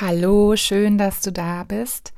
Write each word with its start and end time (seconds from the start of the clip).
Hallo, 0.00 0.56
schön, 0.56 0.98
dass 0.98 1.20
du 1.20 1.30
da 1.30 1.62
bist 1.62 2.14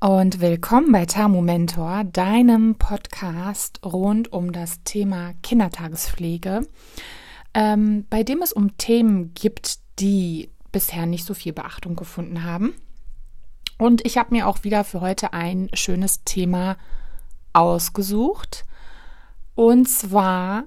und 0.00 0.40
willkommen 0.40 0.92
bei 0.92 1.04
Tamu 1.04 1.42
Mentor, 1.42 2.04
deinem 2.04 2.76
Podcast 2.76 3.80
rund 3.84 4.32
um 4.32 4.50
das 4.50 4.82
Thema 4.82 5.34
Kindertagespflege, 5.42 6.66
ähm, 7.52 8.06
bei 8.08 8.22
dem 8.22 8.40
es 8.40 8.54
um 8.54 8.78
Themen 8.78 9.34
gibt, 9.34 9.78
die 9.98 10.48
bisher 10.72 11.04
nicht 11.04 11.26
so 11.26 11.34
viel 11.34 11.52
Beachtung 11.52 11.96
gefunden 11.96 12.44
haben. 12.44 12.72
Und 13.76 14.06
ich 14.06 14.16
habe 14.16 14.34
mir 14.34 14.48
auch 14.48 14.64
wieder 14.64 14.82
für 14.82 15.02
heute 15.02 15.34
ein 15.34 15.68
schönes 15.74 16.24
Thema 16.24 16.78
ausgesucht. 17.52 18.64
Und 19.54 19.86
zwar, 19.86 20.64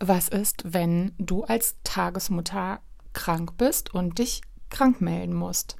was 0.00 0.28
ist, 0.28 0.64
wenn 0.66 1.12
du 1.18 1.44
als 1.44 1.76
Tagesmutter 1.84 2.80
krank 3.12 3.56
bist 3.56 3.94
und 3.94 4.18
dich 4.18 4.42
krank 4.70 5.00
melden 5.00 5.34
musst. 5.34 5.76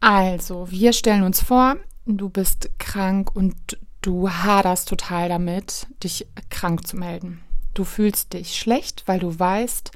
Also, 0.00 0.70
wir 0.70 0.92
stellen 0.92 1.22
uns 1.22 1.42
vor, 1.42 1.76
du 2.06 2.28
bist 2.28 2.70
krank 2.78 3.34
und 3.34 3.78
du 4.00 4.30
haderst 4.30 4.88
total 4.88 5.28
damit, 5.28 5.86
dich 6.02 6.26
krank 6.50 6.86
zu 6.86 6.96
melden. 6.96 7.40
Du 7.74 7.84
fühlst 7.84 8.32
dich 8.32 8.58
schlecht, 8.58 9.04
weil 9.06 9.20
du 9.20 9.38
weißt, 9.38 9.92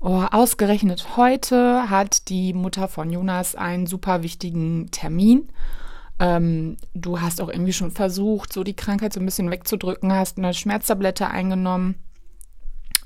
oh, 0.00 0.22
ausgerechnet 0.30 1.16
heute 1.16 1.90
hat 1.90 2.28
die 2.28 2.52
Mutter 2.52 2.88
von 2.88 3.10
Jonas 3.10 3.56
einen 3.56 3.86
super 3.86 4.22
wichtigen 4.22 4.90
Termin. 4.90 5.48
Ähm, 6.20 6.76
du 6.94 7.20
hast 7.20 7.40
auch 7.40 7.48
irgendwie 7.48 7.72
schon 7.72 7.90
versucht, 7.90 8.52
so 8.52 8.64
die 8.64 8.76
Krankheit 8.76 9.12
so 9.12 9.20
ein 9.20 9.26
bisschen 9.26 9.50
wegzudrücken, 9.50 10.12
hast 10.12 10.38
eine 10.38 10.54
Schmerztablette 10.54 11.28
eingenommen. 11.28 11.96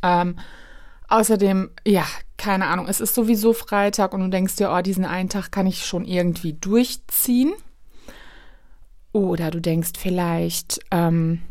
Ähm, 0.03 0.37
Außerdem, 1.13 1.69
ja, 1.87 2.07
keine 2.43 2.67
Ahnung, 2.67 2.89
es 2.89 3.01
ist 3.01 3.15
sowieso 3.15 3.53
Freitag 3.53 4.13
und 4.13 4.21
du 4.21 4.29
denkst 4.29 4.57
dir, 4.57 4.73
oh, 4.73 4.83
diesen 4.83 5.05
einen 5.05 5.29
Tag 5.29 5.53
kann 5.53 5.65
ich 5.65 5.87
schon 5.87 6.05
irgendwie 6.05 6.55
durchziehen. 6.55 7.53
Oder 9.13 9.53
du 9.53 9.61
denkst 9.61 9.93
vielleicht, 9.97 10.81
ähm, 10.91 11.43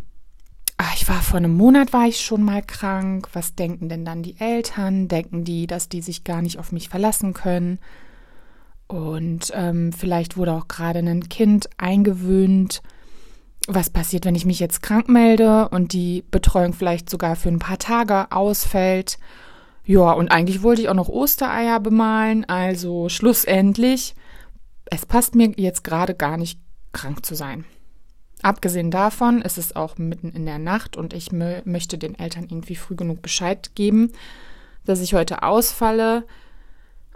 ach, 0.75 0.93
ich 0.93 1.07
war 1.07 1.21
vor 1.21 1.37
einem 1.37 1.55
Monat, 1.55 1.93
war 1.93 2.07
ich 2.07 2.19
schon 2.19 2.43
mal 2.43 2.61
krank. 2.61 3.29
Was 3.31 3.55
denken 3.55 3.87
denn 3.87 4.03
dann 4.03 4.21
die 4.21 4.37
Eltern? 4.37 5.07
Denken 5.07 5.45
die, 5.45 5.65
dass 5.65 5.87
die 5.87 6.01
sich 6.01 6.25
gar 6.25 6.41
nicht 6.41 6.59
auf 6.59 6.73
mich 6.73 6.89
verlassen 6.89 7.33
können? 7.33 7.79
Und 8.87 9.49
ähm, 9.55 9.93
vielleicht 9.93 10.35
wurde 10.35 10.51
auch 10.51 10.67
gerade 10.67 10.99
ein 10.99 11.29
Kind 11.29 11.69
eingewöhnt. 11.77 12.81
Was 13.65 13.89
passiert, 13.89 14.25
wenn 14.25 14.35
ich 14.35 14.45
mich 14.45 14.59
jetzt 14.59 14.83
krank 14.83 15.07
melde 15.07 15.69
und 15.69 15.93
die 15.93 16.25
Betreuung 16.31 16.73
vielleicht 16.73 17.09
sogar 17.09 17.37
für 17.37 17.47
ein 17.47 17.59
paar 17.59 17.77
Tage 17.77 18.29
ausfällt? 18.29 19.17
Ja, 19.83 20.11
und 20.11 20.31
eigentlich 20.31 20.61
wollte 20.61 20.81
ich 20.81 20.89
auch 20.89 20.93
noch 20.93 21.09
Ostereier 21.09 21.79
bemalen, 21.79 22.45
also 22.45 23.09
schlussendlich, 23.09 24.15
es 24.85 25.05
passt 25.05 25.35
mir 25.35 25.51
jetzt 25.55 25.83
gerade 25.83 26.13
gar 26.13 26.37
nicht, 26.37 26.59
krank 26.93 27.25
zu 27.25 27.35
sein. 27.35 27.65
Abgesehen 28.41 28.91
davon 28.91 29.41
ist 29.41 29.57
es 29.57 29.75
auch 29.75 29.97
mitten 29.97 30.31
in 30.31 30.45
der 30.45 30.59
Nacht 30.59 30.97
und 30.97 31.13
ich 31.13 31.31
möchte 31.31 31.97
den 31.97 32.17
Eltern 32.17 32.47
irgendwie 32.49 32.75
früh 32.75 32.95
genug 32.95 33.21
Bescheid 33.21 33.71
geben, 33.75 34.11
dass 34.83 34.99
ich 34.99 35.13
heute 35.13 35.43
ausfalle, 35.43 36.25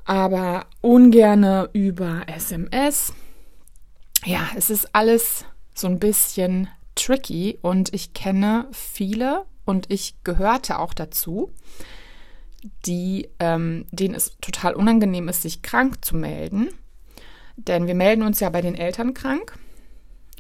aber 0.06 0.68
ungerne 0.82 1.70
über 1.74 2.24
SMS. 2.28 3.14
Ja, 4.24 4.48
es 4.56 4.70
ist 4.70 4.96
alles 4.96 5.46
so 5.74 5.88
ein 5.88 6.00
bisschen 6.00 6.70
tricky 6.96 7.58
und 7.62 7.94
ich 7.94 8.14
kenne 8.14 8.68
viele 8.72 9.46
und 9.66 9.92
ich 9.92 10.16
gehörte 10.24 10.80
auch 10.80 10.94
dazu, 10.94 11.52
die, 12.86 13.30
ähm, 13.40 13.86
denen 13.92 14.16
es 14.16 14.38
total 14.42 14.74
unangenehm 14.74 15.28
ist, 15.28 15.42
sich 15.42 15.62
krank 15.62 16.04
zu 16.04 16.16
melden. 16.16 16.70
Denn 17.58 17.88
wir 17.88 17.96
melden 17.96 18.24
uns 18.24 18.40
ja 18.40 18.50
bei 18.50 18.62
den 18.62 18.76
Eltern 18.76 19.14
krank 19.14 19.58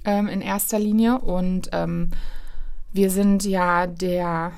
ähm, 0.03 0.27
in 0.27 0.41
erster 0.41 0.79
Linie 0.79 1.19
und 1.19 1.69
ähm, 1.71 2.11
wir 2.91 3.09
sind 3.09 3.43
ja 3.45 3.87
der 3.87 4.53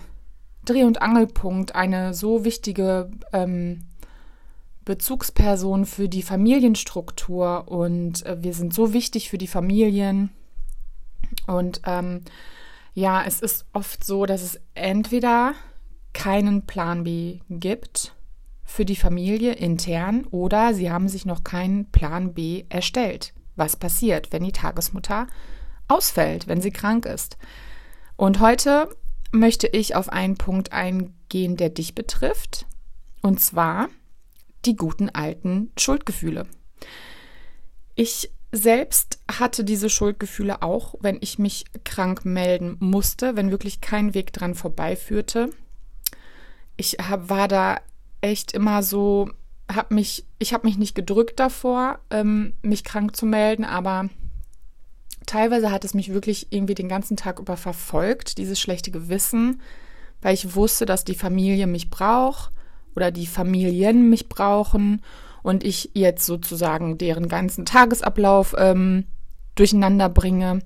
Dreh- 0.65 0.83
und 0.83 1.01
Angelpunkt, 1.01 1.75
eine 1.75 2.13
so 2.13 2.43
wichtige 2.43 3.09
ähm, 3.31 3.83
Bezugsperson 4.85 5.85
für 5.85 6.09
die 6.09 6.21
Familienstruktur 6.21 7.67
und 7.67 8.25
äh, 8.25 8.37
wir 8.41 8.53
sind 8.53 8.73
so 8.73 8.93
wichtig 8.93 9.29
für 9.29 9.37
die 9.37 9.47
Familien. 9.47 10.29
Und 11.45 11.81
ähm, 11.85 12.21
ja, 12.93 13.23
es 13.23 13.41
ist 13.41 13.65
oft 13.73 14.03
so, 14.03 14.25
dass 14.25 14.41
es 14.41 14.59
entweder 14.73 15.53
keinen 16.17 16.65
Plan 16.65 17.03
B 17.03 17.41
gibt 17.47 18.15
für 18.63 18.85
die 18.85 18.95
Familie 18.95 19.53
intern 19.53 20.25
oder 20.25 20.73
sie 20.73 20.89
haben 20.89 21.07
sich 21.09 21.27
noch 21.27 21.43
keinen 21.43 21.91
Plan 21.91 22.33
B 22.33 22.65
erstellt. 22.69 23.35
Was 23.55 23.75
passiert, 23.75 24.31
wenn 24.31 24.43
die 24.43 24.51
Tagesmutter 24.51 25.27
ausfällt, 25.87 26.47
wenn 26.47 26.59
sie 26.59 26.71
krank 26.71 27.05
ist? 27.05 27.37
Und 28.15 28.39
heute 28.39 28.89
möchte 29.31 29.67
ich 29.67 29.93
auf 29.93 30.09
einen 30.09 30.37
Punkt 30.37 30.73
eingehen, 30.73 31.55
der 31.55 31.69
dich 31.69 31.93
betrifft, 31.93 32.65
und 33.21 33.39
zwar 33.39 33.87
die 34.65 34.75
guten 34.75 35.09
alten 35.09 35.71
Schuldgefühle. 35.77 36.47
Ich 37.93 38.31
selbst 38.51 39.19
hatte 39.31 39.63
diese 39.63 39.89
Schuldgefühle 39.89 40.63
auch, 40.63 40.95
wenn 40.99 41.19
ich 41.21 41.37
mich 41.37 41.65
krank 41.83 42.25
melden 42.25 42.75
musste, 42.79 43.35
wenn 43.35 43.51
wirklich 43.51 43.81
kein 43.81 44.15
Weg 44.15 44.33
dran 44.33 44.55
vorbeiführte 44.55 45.51
ich 46.77 46.97
hab, 47.09 47.29
war 47.29 47.47
da 47.47 47.77
echt 48.21 48.53
immer 48.53 48.83
so, 48.83 49.29
hab 49.73 49.91
mich, 49.91 50.25
ich 50.39 50.53
habe 50.53 50.67
mich 50.67 50.77
nicht 50.77 50.95
gedrückt 50.95 51.39
davor, 51.39 51.99
ähm, 52.09 52.53
mich 52.61 52.83
krank 52.83 53.15
zu 53.15 53.25
melden, 53.25 53.65
aber 53.65 54.09
teilweise 55.25 55.71
hat 55.71 55.83
es 55.83 55.93
mich 55.93 56.13
wirklich 56.13 56.47
irgendwie 56.51 56.75
den 56.75 56.87
ganzen 56.87 57.17
Tag 57.17 57.39
über 57.39 57.57
verfolgt, 57.57 58.37
dieses 58.37 58.59
schlechte 58.59 58.91
Gewissen, 58.91 59.61
weil 60.21 60.33
ich 60.33 60.55
wusste, 60.55 60.85
dass 60.85 61.03
die 61.03 61.15
Familie 61.15 61.67
mich 61.67 61.89
braucht 61.89 62.51
oder 62.95 63.11
die 63.11 63.27
Familien 63.27 64.09
mich 64.09 64.29
brauchen 64.29 65.01
und 65.43 65.63
ich 65.63 65.91
jetzt 65.93 66.25
sozusagen 66.25 66.97
deren 66.97 67.27
ganzen 67.27 67.65
Tagesablauf 67.65 68.55
ähm, 68.57 69.05
durcheinander 69.55 70.09
bringe. 70.09 70.59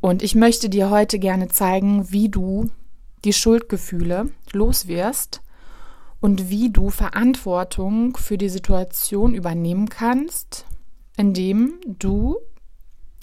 Und 0.00 0.22
ich 0.22 0.34
möchte 0.34 0.68
dir 0.68 0.90
heute 0.90 1.18
gerne 1.18 1.48
zeigen, 1.48 2.10
wie 2.10 2.28
du 2.28 2.70
die 3.24 3.32
Schuldgefühle 3.32 4.30
loswirst 4.52 5.42
und 6.20 6.50
wie 6.50 6.70
du 6.70 6.90
Verantwortung 6.90 8.16
für 8.16 8.38
die 8.38 8.48
Situation 8.48 9.34
übernehmen 9.34 9.88
kannst, 9.88 10.66
indem 11.16 11.74
du 11.84 12.36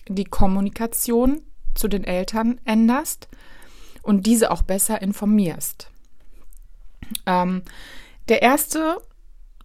die 0.07 0.25
Kommunikation 0.25 1.41
zu 1.75 1.87
den 1.87 2.03
Eltern 2.03 2.59
änderst 2.65 3.29
und 4.01 4.25
diese 4.25 4.51
auch 4.51 4.63
besser 4.63 5.01
informierst. 5.01 5.89
Ähm, 7.25 7.63
der 8.27 8.41
erste 8.41 9.01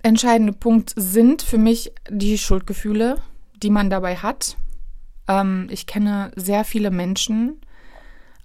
entscheidende 0.03 0.53
Punkt 0.53 0.93
sind 0.97 1.43
für 1.43 1.59
mich 1.59 1.93
die 2.09 2.39
Schuldgefühle, 2.39 3.21
die 3.63 3.71
man 3.71 3.91
dabei 3.91 4.17
hat. 4.17 4.57
Ähm, 5.29 5.67
ich 5.71 5.87
kenne 5.87 6.31
sehr 6.37 6.65
viele 6.65 6.91
Menschen 6.91 7.61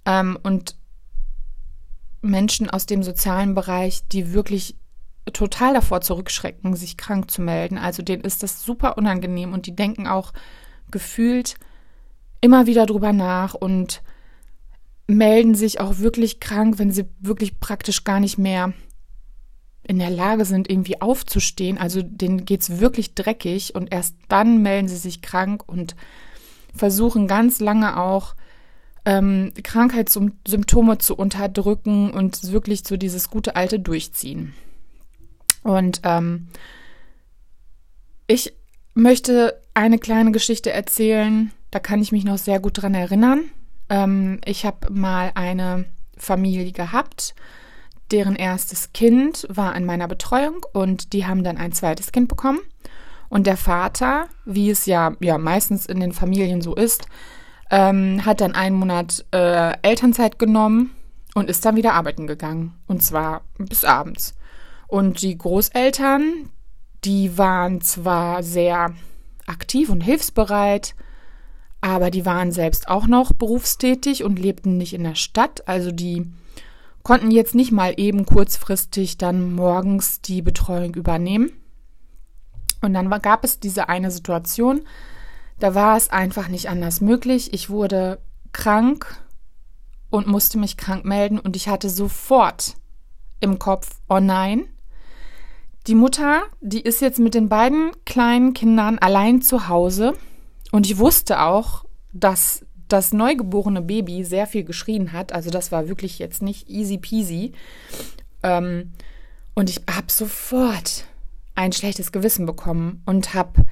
ähm, 0.04 0.38
und 0.42 0.74
Menschen 2.22 2.68
aus 2.68 2.86
dem 2.86 3.02
sozialen 3.02 3.54
Bereich, 3.54 4.06
die 4.08 4.32
wirklich 4.32 4.76
total 5.32 5.74
davor 5.74 6.00
zurückschrecken, 6.00 6.74
sich 6.74 6.96
krank 6.96 7.30
zu 7.30 7.42
melden. 7.42 7.78
Also 7.78 8.02
denen 8.02 8.24
ist 8.24 8.42
das 8.42 8.64
super 8.64 8.96
unangenehm 8.98 9.52
und 9.52 9.66
die 9.66 9.76
denken 9.76 10.06
auch 10.06 10.32
gefühlt 10.90 11.56
immer 12.40 12.66
wieder 12.66 12.86
drüber 12.86 13.12
nach 13.12 13.54
und 13.54 14.02
melden 15.06 15.54
sich 15.54 15.80
auch 15.80 15.98
wirklich 15.98 16.40
krank, 16.40 16.78
wenn 16.78 16.92
sie 16.92 17.06
wirklich 17.20 17.60
praktisch 17.60 18.04
gar 18.04 18.20
nicht 18.20 18.38
mehr 18.38 18.72
in 19.82 19.98
der 19.98 20.10
Lage 20.10 20.44
sind, 20.44 20.70
irgendwie 20.70 21.00
aufzustehen. 21.00 21.78
Also 21.78 22.02
denen 22.02 22.44
geht 22.44 22.62
es 22.62 22.80
wirklich 22.80 23.14
dreckig 23.14 23.74
und 23.74 23.92
erst 23.92 24.14
dann 24.28 24.62
melden 24.62 24.88
sie 24.88 24.96
sich 24.96 25.20
krank 25.20 25.64
und 25.66 25.96
versuchen 26.74 27.26
ganz 27.26 27.60
lange 27.60 27.98
auch 27.98 28.34
ähm, 29.04 29.52
Krankheitssymptome 29.62 30.98
zu 30.98 31.16
unterdrücken 31.16 32.10
und 32.10 32.50
wirklich 32.52 32.82
so 32.86 32.96
dieses 32.96 33.30
gute 33.30 33.56
alte 33.56 33.80
Durchziehen. 33.80 34.54
Und 35.62 36.00
ähm, 36.04 36.48
ich 38.26 38.52
möchte 38.94 39.60
eine 39.74 39.98
kleine 39.98 40.32
Geschichte 40.32 40.72
erzählen, 40.72 41.52
da 41.70 41.78
kann 41.78 42.02
ich 42.02 42.12
mich 42.12 42.24
noch 42.24 42.38
sehr 42.38 42.60
gut 42.60 42.82
dran 42.82 42.94
erinnern. 42.94 43.44
Ähm, 43.88 44.40
ich 44.44 44.64
habe 44.64 44.92
mal 44.92 45.32
eine 45.34 45.84
Familie 46.16 46.72
gehabt, 46.72 47.34
deren 48.10 48.36
erstes 48.36 48.92
Kind 48.92 49.46
war 49.48 49.74
in 49.76 49.84
meiner 49.84 50.08
Betreuung 50.08 50.66
und 50.72 51.12
die 51.12 51.26
haben 51.26 51.44
dann 51.44 51.56
ein 51.56 51.72
zweites 51.72 52.12
Kind 52.12 52.28
bekommen. 52.28 52.60
Und 53.28 53.46
der 53.46 53.56
Vater, 53.56 54.26
wie 54.44 54.70
es 54.70 54.86
ja, 54.86 55.16
ja 55.20 55.38
meistens 55.38 55.86
in 55.86 56.00
den 56.00 56.12
Familien 56.12 56.60
so 56.60 56.74
ist, 56.74 57.06
ähm, 57.70 58.24
hat 58.24 58.40
dann 58.40 58.54
einen 58.54 58.76
Monat 58.76 59.24
äh, 59.32 59.74
Elternzeit 59.82 60.38
genommen 60.38 60.90
und 61.34 61.48
ist 61.48 61.64
dann 61.64 61.76
wieder 61.76 61.94
arbeiten 61.94 62.26
gegangen. 62.26 62.74
Und 62.86 63.02
zwar 63.02 63.42
bis 63.58 63.84
abends. 63.84 64.34
Und 64.88 65.22
die 65.22 65.38
Großeltern, 65.38 66.50
die 67.04 67.38
waren 67.38 67.80
zwar 67.80 68.42
sehr 68.42 68.92
aktiv 69.46 69.88
und 69.88 70.00
hilfsbereit, 70.00 70.94
aber 71.80 72.10
die 72.10 72.26
waren 72.26 72.52
selbst 72.52 72.88
auch 72.88 73.06
noch 73.06 73.32
berufstätig 73.32 74.24
und 74.24 74.38
lebten 74.38 74.76
nicht 74.76 74.92
in 74.92 75.04
der 75.04 75.14
Stadt. 75.14 75.66
Also 75.68 75.92
die 75.92 76.30
konnten 77.02 77.30
jetzt 77.30 77.54
nicht 77.54 77.72
mal 77.72 77.94
eben 77.96 78.26
kurzfristig 78.26 79.16
dann 79.16 79.54
morgens 79.54 80.20
die 80.20 80.42
Betreuung 80.42 80.94
übernehmen. 80.94 81.52
Und 82.82 82.94
dann 82.94 83.08
gab 83.22 83.44
es 83.44 83.60
diese 83.60 83.88
eine 83.88 84.10
Situation, 84.10 84.82
da 85.60 85.74
war 85.74 85.96
es 85.96 86.10
einfach 86.10 86.48
nicht 86.48 86.68
anders 86.68 87.00
möglich. 87.00 87.52
Ich 87.52 87.70
wurde 87.70 88.18
krank 88.52 89.22
und 90.10 90.26
musste 90.26 90.58
mich 90.58 90.76
krank 90.76 91.04
melden 91.04 91.38
und 91.38 91.54
ich 91.54 91.68
hatte 91.68 91.88
sofort 91.88 92.74
im 93.38 93.58
Kopf, 93.58 94.00
oh 94.08 94.18
nein, 94.18 94.66
die 95.86 95.94
Mutter, 95.94 96.42
die 96.60 96.80
ist 96.80 97.00
jetzt 97.00 97.18
mit 97.18 97.34
den 97.34 97.48
beiden 97.48 97.92
kleinen 98.04 98.52
Kindern 98.52 98.98
allein 98.98 99.40
zu 99.40 99.68
Hause 99.68 100.14
und 100.72 100.86
ich 100.86 100.98
wusste 100.98 101.40
auch, 101.40 101.84
dass 102.12 102.66
das 102.88 103.12
neugeborene 103.12 103.82
Baby 103.82 104.24
sehr 104.24 104.46
viel 104.46 104.64
geschrien 104.64 105.12
hat. 105.12 105.32
Also 105.32 105.50
das 105.50 105.70
war 105.70 105.88
wirklich 105.88 106.18
jetzt 106.18 106.42
nicht 106.42 106.68
easy 106.68 106.98
peasy. 106.98 107.52
Ähm, 108.42 108.92
und 109.54 109.70
ich 109.70 109.82
habe 109.88 110.10
sofort 110.10 111.04
ein 111.54 111.72
schlechtes 111.72 112.12
Gewissen 112.12 112.46
bekommen 112.46 113.02
und 113.06 113.34
habe 113.34 113.64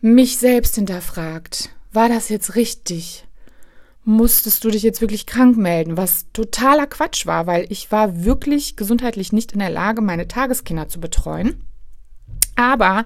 mich 0.00 0.38
selbst 0.38 0.74
hinterfragt. 0.74 1.70
War 1.92 2.08
das 2.08 2.28
jetzt 2.28 2.54
richtig? 2.54 3.26
musstest 4.06 4.62
du 4.62 4.70
dich 4.70 4.84
jetzt 4.84 5.00
wirklich 5.00 5.26
krank 5.26 5.56
melden, 5.56 5.96
was 5.96 6.26
totaler 6.32 6.86
Quatsch 6.86 7.26
war, 7.26 7.48
weil 7.48 7.66
ich 7.70 7.90
war 7.90 8.24
wirklich 8.24 8.76
gesundheitlich 8.76 9.32
nicht 9.32 9.50
in 9.50 9.58
der 9.58 9.68
Lage, 9.68 10.00
meine 10.00 10.28
Tageskinder 10.28 10.88
zu 10.88 11.00
betreuen. 11.00 11.64
Aber 12.54 13.04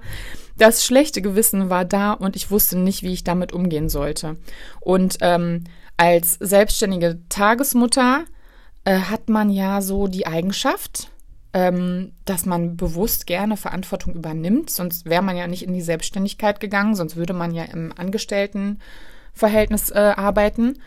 das 0.57 0.85
schlechte 0.85 1.23
Gewissen 1.23 1.71
war 1.71 1.85
da 1.85 2.13
und 2.13 2.35
ich 2.35 2.51
wusste 2.51 2.77
nicht, 2.77 3.01
wie 3.01 3.13
ich 3.13 3.23
damit 3.23 3.51
umgehen 3.51 3.89
sollte. 3.89 4.37
Und 4.79 5.17
ähm, 5.21 5.63
als 5.97 6.37
selbstständige 6.39 7.19
Tagesmutter 7.29 8.25
äh, 8.85 8.99
hat 8.99 9.27
man 9.27 9.49
ja 9.49 9.81
so 9.81 10.07
die 10.07 10.27
Eigenschaft, 10.27 11.09
ähm, 11.53 12.13
dass 12.25 12.45
man 12.45 12.77
bewusst 12.77 13.27
gerne 13.27 13.57
Verantwortung 13.57 14.15
übernimmt. 14.15 14.69
Sonst 14.69 15.05
wäre 15.05 15.21
man 15.21 15.35
ja 15.35 15.47
nicht 15.47 15.63
in 15.63 15.73
die 15.73 15.81
Selbstständigkeit 15.81 16.59
gegangen, 16.59 16.95
sonst 16.95 17.15
würde 17.15 17.33
man 17.33 17.53
ja 17.53 17.63
im 17.63 17.93
Angestellten 17.95 18.79
Verhältnis 19.33 19.91
äh, 19.91 20.13
arbeiten 20.15 20.79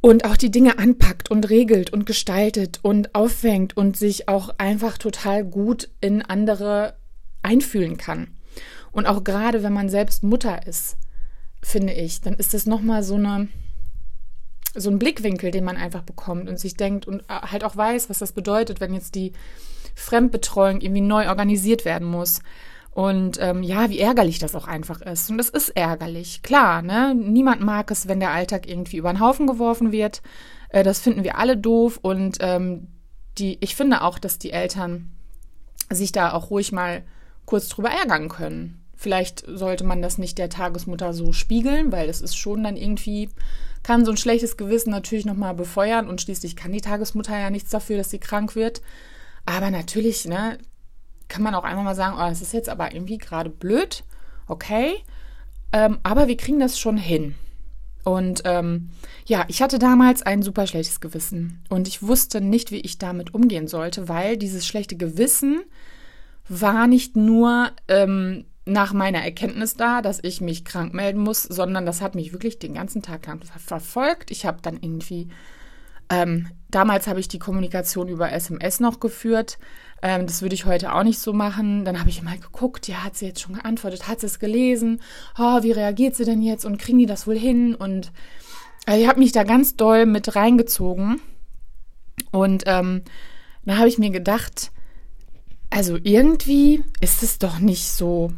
und 0.00 0.24
auch 0.24 0.36
die 0.36 0.50
Dinge 0.50 0.78
anpackt 0.78 1.30
und 1.30 1.48
regelt 1.48 1.92
und 1.92 2.06
gestaltet 2.06 2.80
und 2.82 3.14
auffängt 3.14 3.76
und 3.76 3.96
sich 3.96 4.28
auch 4.28 4.50
einfach 4.58 4.98
total 4.98 5.44
gut 5.44 5.88
in 6.00 6.22
andere 6.22 6.94
einfühlen 7.42 7.96
kann. 7.96 8.28
Und 8.90 9.06
auch 9.06 9.24
gerade 9.24 9.62
wenn 9.62 9.72
man 9.72 9.88
selbst 9.88 10.22
Mutter 10.22 10.66
ist, 10.66 10.96
finde 11.62 11.92
ich, 11.92 12.20
dann 12.20 12.34
ist 12.34 12.52
das 12.52 12.66
nochmal 12.66 13.02
so 13.02 13.14
eine 13.14 13.48
so 14.74 14.90
ein 14.90 14.98
Blickwinkel, 14.98 15.50
den 15.50 15.64
man 15.64 15.76
einfach 15.76 16.02
bekommt 16.02 16.48
und 16.48 16.58
sich 16.58 16.76
denkt 16.76 17.06
und 17.06 17.20
äh, 17.22 17.42
halt 17.50 17.64
auch 17.64 17.76
weiß, 17.76 18.10
was 18.10 18.18
das 18.18 18.32
bedeutet, 18.32 18.80
wenn 18.80 18.94
jetzt 18.94 19.14
die 19.14 19.32
Fremdbetreuung 19.94 20.80
irgendwie 20.80 21.02
neu 21.02 21.28
organisiert 21.28 21.84
werden 21.84 22.08
muss. 22.08 22.40
Und 22.90 23.38
ähm, 23.40 23.62
ja, 23.62 23.88
wie 23.88 24.00
ärgerlich 24.00 24.38
das 24.38 24.54
auch 24.54 24.68
einfach 24.68 25.00
ist. 25.00 25.30
Und 25.30 25.38
es 25.38 25.48
ist 25.48 25.70
ärgerlich, 25.70 26.42
klar, 26.42 26.82
ne? 26.82 27.14
Niemand 27.14 27.62
mag 27.62 27.90
es, 27.90 28.06
wenn 28.06 28.20
der 28.20 28.32
Alltag 28.32 28.68
irgendwie 28.68 28.98
über 28.98 29.12
den 29.12 29.20
Haufen 29.20 29.46
geworfen 29.46 29.92
wird. 29.92 30.20
Äh, 30.68 30.82
das 30.82 31.00
finden 31.00 31.24
wir 31.24 31.38
alle 31.38 31.56
doof. 31.56 31.98
Und 32.02 32.38
ähm, 32.40 32.88
die, 33.38 33.56
ich 33.60 33.76
finde 33.76 34.02
auch, 34.02 34.18
dass 34.18 34.38
die 34.38 34.52
Eltern 34.52 35.10
sich 35.90 36.12
da 36.12 36.32
auch 36.32 36.50
ruhig 36.50 36.70
mal 36.70 37.02
kurz 37.46 37.68
drüber 37.68 37.90
ärgern 37.90 38.28
können. 38.28 38.81
Vielleicht 39.02 39.44
sollte 39.48 39.82
man 39.82 40.00
das 40.00 40.16
nicht 40.16 40.38
der 40.38 40.48
Tagesmutter 40.48 41.12
so 41.12 41.32
spiegeln, 41.32 41.90
weil 41.90 42.06
das 42.06 42.20
ist 42.20 42.36
schon 42.36 42.62
dann 42.62 42.76
irgendwie, 42.76 43.30
kann 43.82 44.04
so 44.04 44.12
ein 44.12 44.16
schlechtes 44.16 44.56
Gewissen 44.56 44.90
natürlich 44.90 45.24
nochmal 45.24 45.54
befeuern 45.54 46.06
und 46.08 46.20
schließlich 46.20 46.54
kann 46.54 46.70
die 46.70 46.80
Tagesmutter 46.80 47.36
ja 47.36 47.50
nichts 47.50 47.70
dafür, 47.70 47.96
dass 47.96 48.10
sie 48.10 48.20
krank 48.20 48.54
wird. 48.54 48.80
Aber 49.44 49.72
natürlich, 49.72 50.26
ne, 50.26 50.56
kann 51.26 51.42
man 51.42 51.56
auch 51.56 51.64
einmal 51.64 51.82
mal 51.82 51.96
sagen, 51.96 52.14
oh, 52.16 52.28
das 52.28 52.42
ist 52.42 52.52
jetzt 52.52 52.68
aber 52.68 52.94
irgendwie 52.94 53.18
gerade 53.18 53.50
blöd, 53.50 54.04
okay, 54.46 54.94
ähm, 55.72 55.98
aber 56.04 56.28
wir 56.28 56.36
kriegen 56.36 56.60
das 56.60 56.78
schon 56.78 56.96
hin. 56.96 57.34
Und 58.04 58.42
ähm, 58.44 58.90
ja, 59.26 59.44
ich 59.48 59.62
hatte 59.62 59.80
damals 59.80 60.22
ein 60.22 60.42
super 60.42 60.68
schlechtes 60.68 61.00
Gewissen 61.00 61.64
und 61.68 61.88
ich 61.88 62.04
wusste 62.04 62.40
nicht, 62.40 62.70
wie 62.70 62.82
ich 62.82 62.98
damit 62.98 63.34
umgehen 63.34 63.66
sollte, 63.66 64.08
weil 64.08 64.36
dieses 64.36 64.64
schlechte 64.64 64.96
Gewissen 64.96 65.60
war 66.48 66.86
nicht 66.86 67.16
nur 67.16 67.72
ähm, 67.88 68.44
nach 68.64 68.92
meiner 68.92 69.22
Erkenntnis 69.22 69.74
da, 69.74 70.02
dass 70.02 70.20
ich 70.22 70.40
mich 70.40 70.64
krank 70.64 70.94
melden 70.94 71.20
muss, 71.20 71.42
sondern 71.42 71.84
das 71.86 72.00
hat 72.00 72.14
mich 72.14 72.32
wirklich 72.32 72.58
den 72.58 72.74
ganzen 72.74 73.02
Tag 73.02 73.26
lang 73.26 73.42
verfolgt. 73.44 74.30
Ich 74.30 74.46
habe 74.46 74.58
dann 74.62 74.78
irgendwie, 74.80 75.28
ähm, 76.08 76.48
damals 76.70 77.08
habe 77.08 77.20
ich 77.20 77.28
die 77.28 77.40
Kommunikation 77.40 78.08
über 78.08 78.32
SMS 78.32 78.78
noch 78.78 79.00
geführt, 79.00 79.58
ähm, 80.02 80.26
das 80.26 80.42
würde 80.42 80.54
ich 80.54 80.66
heute 80.66 80.94
auch 80.94 81.04
nicht 81.04 81.20
so 81.20 81.32
machen. 81.32 81.84
Dann 81.84 81.98
habe 81.98 82.10
ich 82.10 82.22
mal 82.22 82.38
geguckt, 82.38 82.88
ja, 82.88 83.04
hat 83.04 83.16
sie 83.16 83.26
jetzt 83.26 83.40
schon 83.40 83.54
geantwortet, 83.54 84.08
hat 84.08 84.20
sie 84.20 84.26
es 84.26 84.40
gelesen? 84.40 85.00
Oh, 85.38 85.62
wie 85.62 85.72
reagiert 85.72 86.16
sie 86.16 86.24
denn 86.24 86.42
jetzt 86.42 86.64
und 86.64 86.78
kriegen 86.78 86.98
die 86.98 87.06
das 87.06 87.26
wohl 87.26 87.38
hin? 87.38 87.74
Und 87.74 88.12
also 88.84 89.00
ich 89.00 89.08
habe 89.08 89.20
mich 89.20 89.32
da 89.32 89.44
ganz 89.44 89.76
doll 89.76 90.06
mit 90.06 90.34
reingezogen. 90.34 91.20
Und 92.32 92.64
ähm, 92.66 93.02
da 93.64 93.78
habe 93.78 93.88
ich 93.88 93.98
mir 93.98 94.10
gedacht, 94.10 94.72
also 95.70 95.98
irgendwie 96.02 96.82
ist 97.00 97.22
es 97.22 97.38
doch 97.38 97.60
nicht 97.60 97.88
so 97.88 98.32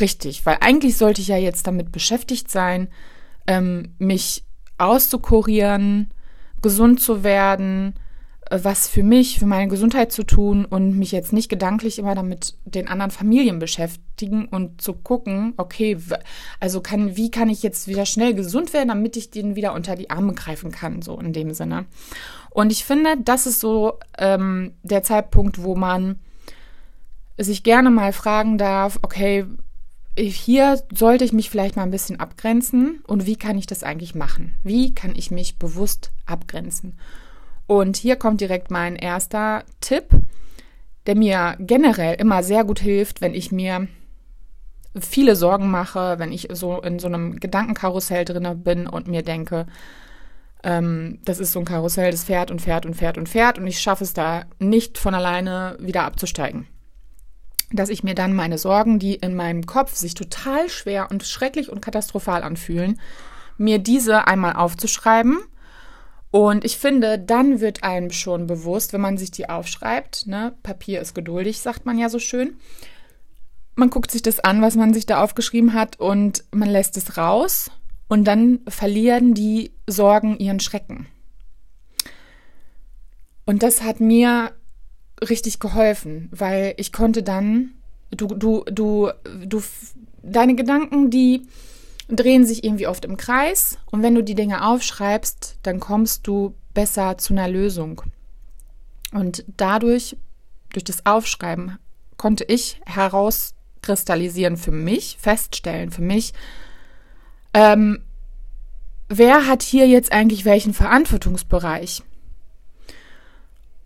richtig, 0.00 0.46
weil 0.46 0.58
eigentlich 0.60 0.96
sollte 0.96 1.20
ich 1.20 1.28
ja 1.28 1.36
jetzt 1.36 1.66
damit 1.66 1.92
beschäftigt 1.92 2.50
sein, 2.50 2.88
ähm, 3.46 3.94
mich 3.98 4.44
auszukurieren, 4.78 6.12
gesund 6.62 7.00
zu 7.00 7.24
werden, 7.24 7.94
was 8.50 8.88
für 8.88 9.02
mich, 9.02 9.38
für 9.38 9.46
meine 9.46 9.68
Gesundheit 9.68 10.10
zu 10.10 10.24
tun 10.24 10.64
und 10.64 10.98
mich 10.98 11.12
jetzt 11.12 11.32
nicht 11.32 11.48
gedanklich 11.48 11.98
immer 11.98 12.14
damit 12.14 12.54
den 12.64 12.88
anderen 12.88 13.10
Familien 13.10 13.58
beschäftigen 13.58 14.46
und 14.46 14.80
zu 14.80 14.94
gucken, 14.94 15.52
okay, 15.58 15.98
also 16.58 16.80
kann, 16.80 17.16
wie 17.16 17.30
kann 17.30 17.50
ich 17.50 17.62
jetzt 17.62 17.88
wieder 17.88 18.06
schnell 18.06 18.34
gesund 18.34 18.72
werden, 18.72 18.88
damit 18.88 19.16
ich 19.16 19.30
denen 19.30 19.54
wieder 19.54 19.74
unter 19.74 19.96
die 19.96 20.10
Arme 20.10 20.32
greifen 20.32 20.72
kann, 20.72 21.02
so 21.02 21.18
in 21.20 21.32
dem 21.32 21.52
Sinne. 21.52 21.86
Und 22.50 22.72
ich 22.72 22.84
finde, 22.84 23.16
das 23.22 23.46
ist 23.46 23.60
so 23.60 23.98
ähm, 24.16 24.72
der 24.82 25.02
Zeitpunkt, 25.02 25.62
wo 25.62 25.76
man 25.76 26.18
sich 27.36 27.62
gerne 27.62 27.90
mal 27.90 28.12
fragen 28.12 28.56
darf, 28.56 28.98
okay, 29.02 29.44
hier 30.18 30.82
sollte 30.92 31.24
ich 31.24 31.32
mich 31.32 31.50
vielleicht 31.50 31.76
mal 31.76 31.82
ein 31.82 31.90
bisschen 31.90 32.20
abgrenzen 32.20 33.00
und 33.06 33.26
wie 33.26 33.36
kann 33.36 33.58
ich 33.58 33.66
das 33.66 33.82
eigentlich 33.82 34.14
machen? 34.14 34.54
Wie 34.62 34.94
kann 34.94 35.14
ich 35.14 35.30
mich 35.30 35.58
bewusst 35.58 36.10
abgrenzen? 36.26 36.98
Und 37.66 37.96
hier 37.96 38.16
kommt 38.16 38.40
direkt 38.40 38.70
mein 38.70 38.96
erster 38.96 39.64
Tipp, 39.80 40.08
der 41.06 41.16
mir 41.16 41.56
generell 41.60 42.14
immer 42.14 42.42
sehr 42.42 42.64
gut 42.64 42.80
hilft, 42.80 43.20
wenn 43.20 43.34
ich 43.34 43.52
mir 43.52 43.88
viele 44.98 45.36
Sorgen 45.36 45.70
mache, 45.70 46.18
wenn 46.18 46.32
ich 46.32 46.48
so 46.52 46.80
in 46.80 46.98
so 46.98 47.06
einem 47.06 47.38
Gedankenkarussell 47.38 48.24
drin 48.24 48.62
bin 48.62 48.86
und 48.86 49.06
mir 49.06 49.22
denke, 49.22 49.66
ähm, 50.64 51.18
das 51.24 51.38
ist 51.38 51.52
so 51.52 51.60
ein 51.60 51.64
Karussell, 51.64 52.10
das 52.10 52.24
fährt 52.24 52.50
und 52.50 52.60
fährt 52.60 52.84
und 52.84 52.94
fährt 52.94 53.18
und 53.18 53.28
fährt 53.28 53.58
und 53.58 53.66
ich 53.66 53.80
schaffe 53.80 54.04
es 54.04 54.12
da 54.12 54.44
nicht 54.58 54.98
von 54.98 55.14
alleine 55.14 55.76
wieder 55.78 56.04
abzusteigen. 56.04 56.66
Dass 57.70 57.88
ich 57.90 58.02
mir 58.02 58.14
dann 58.14 58.34
meine 58.34 58.58
Sorgen, 58.58 58.98
die 58.98 59.14
in 59.14 59.34
meinem 59.34 59.66
Kopf 59.66 59.94
sich 59.94 60.14
total 60.14 60.68
schwer 60.68 61.10
und 61.10 61.24
schrecklich 61.24 61.70
und 61.70 61.82
katastrophal 61.82 62.42
anfühlen, 62.42 63.00
mir 63.58 63.78
diese 63.78 64.26
einmal 64.26 64.54
aufzuschreiben 64.54 65.38
und 66.30 66.64
ich 66.64 66.76
finde, 66.76 67.18
dann 67.18 67.60
wird 67.60 67.82
einem 67.84 68.10
schon 68.10 68.46
bewusst, 68.46 68.92
wenn 68.92 69.00
man 69.00 69.16
sich 69.16 69.30
die 69.30 69.48
aufschreibt, 69.48 70.26
ne, 70.26 70.54
Papier 70.62 71.00
ist 71.00 71.14
geduldig, 71.14 71.60
sagt 71.60 71.86
man 71.86 71.98
ja 71.98 72.08
so 72.08 72.18
schön. 72.18 72.58
Man 73.76 73.90
guckt 73.90 74.10
sich 74.10 74.22
das 74.22 74.40
an, 74.40 74.60
was 74.60 74.74
man 74.74 74.92
sich 74.92 75.06
da 75.06 75.22
aufgeschrieben 75.22 75.72
hat 75.72 75.98
und 75.98 76.44
man 76.50 76.68
lässt 76.68 76.96
es 76.96 77.16
raus 77.16 77.70
und 78.08 78.24
dann 78.24 78.60
verlieren 78.68 79.34
die 79.34 79.72
Sorgen 79.86 80.36
ihren 80.38 80.60
Schrecken. 80.60 81.06
Und 83.46 83.62
das 83.62 83.82
hat 83.82 84.00
mir 84.00 84.52
richtig 85.28 85.58
geholfen, 85.58 86.28
weil 86.32 86.74
ich 86.76 86.92
konnte 86.92 87.22
dann, 87.22 87.72
du, 88.10 88.26
du, 88.26 88.64
du, 88.70 89.10
du, 89.44 89.62
deine 90.22 90.54
Gedanken, 90.54 91.10
die 91.10 91.42
drehen 92.08 92.46
sich 92.46 92.64
irgendwie 92.64 92.86
oft 92.86 93.04
im 93.04 93.16
Kreis 93.16 93.78
und 93.90 94.02
wenn 94.02 94.14
du 94.14 94.22
die 94.22 94.34
Dinge 94.34 94.66
aufschreibst, 94.66 95.58
dann 95.62 95.80
kommst 95.80 96.26
du 96.26 96.54
besser 96.72 97.18
zu 97.18 97.34
einer 97.34 97.48
Lösung. 97.48 98.02
Und 99.12 99.44
dadurch, 99.56 100.16
durch 100.72 100.84
das 100.84 101.04
Aufschreiben, 101.06 101.78
konnte 102.16 102.44
ich 102.44 102.80
herauskristallisieren 102.86 104.56
für 104.56 104.70
mich, 104.70 105.16
feststellen 105.20 105.90
für 105.90 106.02
mich, 106.02 106.32
ähm, 107.54 108.02
wer 109.08 109.46
hat 109.46 109.62
hier 109.62 109.86
jetzt 109.86 110.12
eigentlich 110.12 110.44
welchen 110.44 110.74
Verantwortungsbereich? 110.74 112.02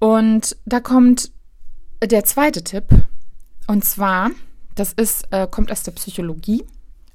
Und 0.02 0.56
da 0.64 0.80
kommt 0.80 1.30
der 2.02 2.24
zweite 2.24 2.64
Tipp. 2.64 2.86
Und 3.68 3.84
zwar, 3.84 4.32
das 4.74 4.92
ist, 4.92 5.28
äh, 5.30 5.46
kommt 5.48 5.70
aus 5.70 5.84
der 5.84 5.92
Psychologie 5.92 6.64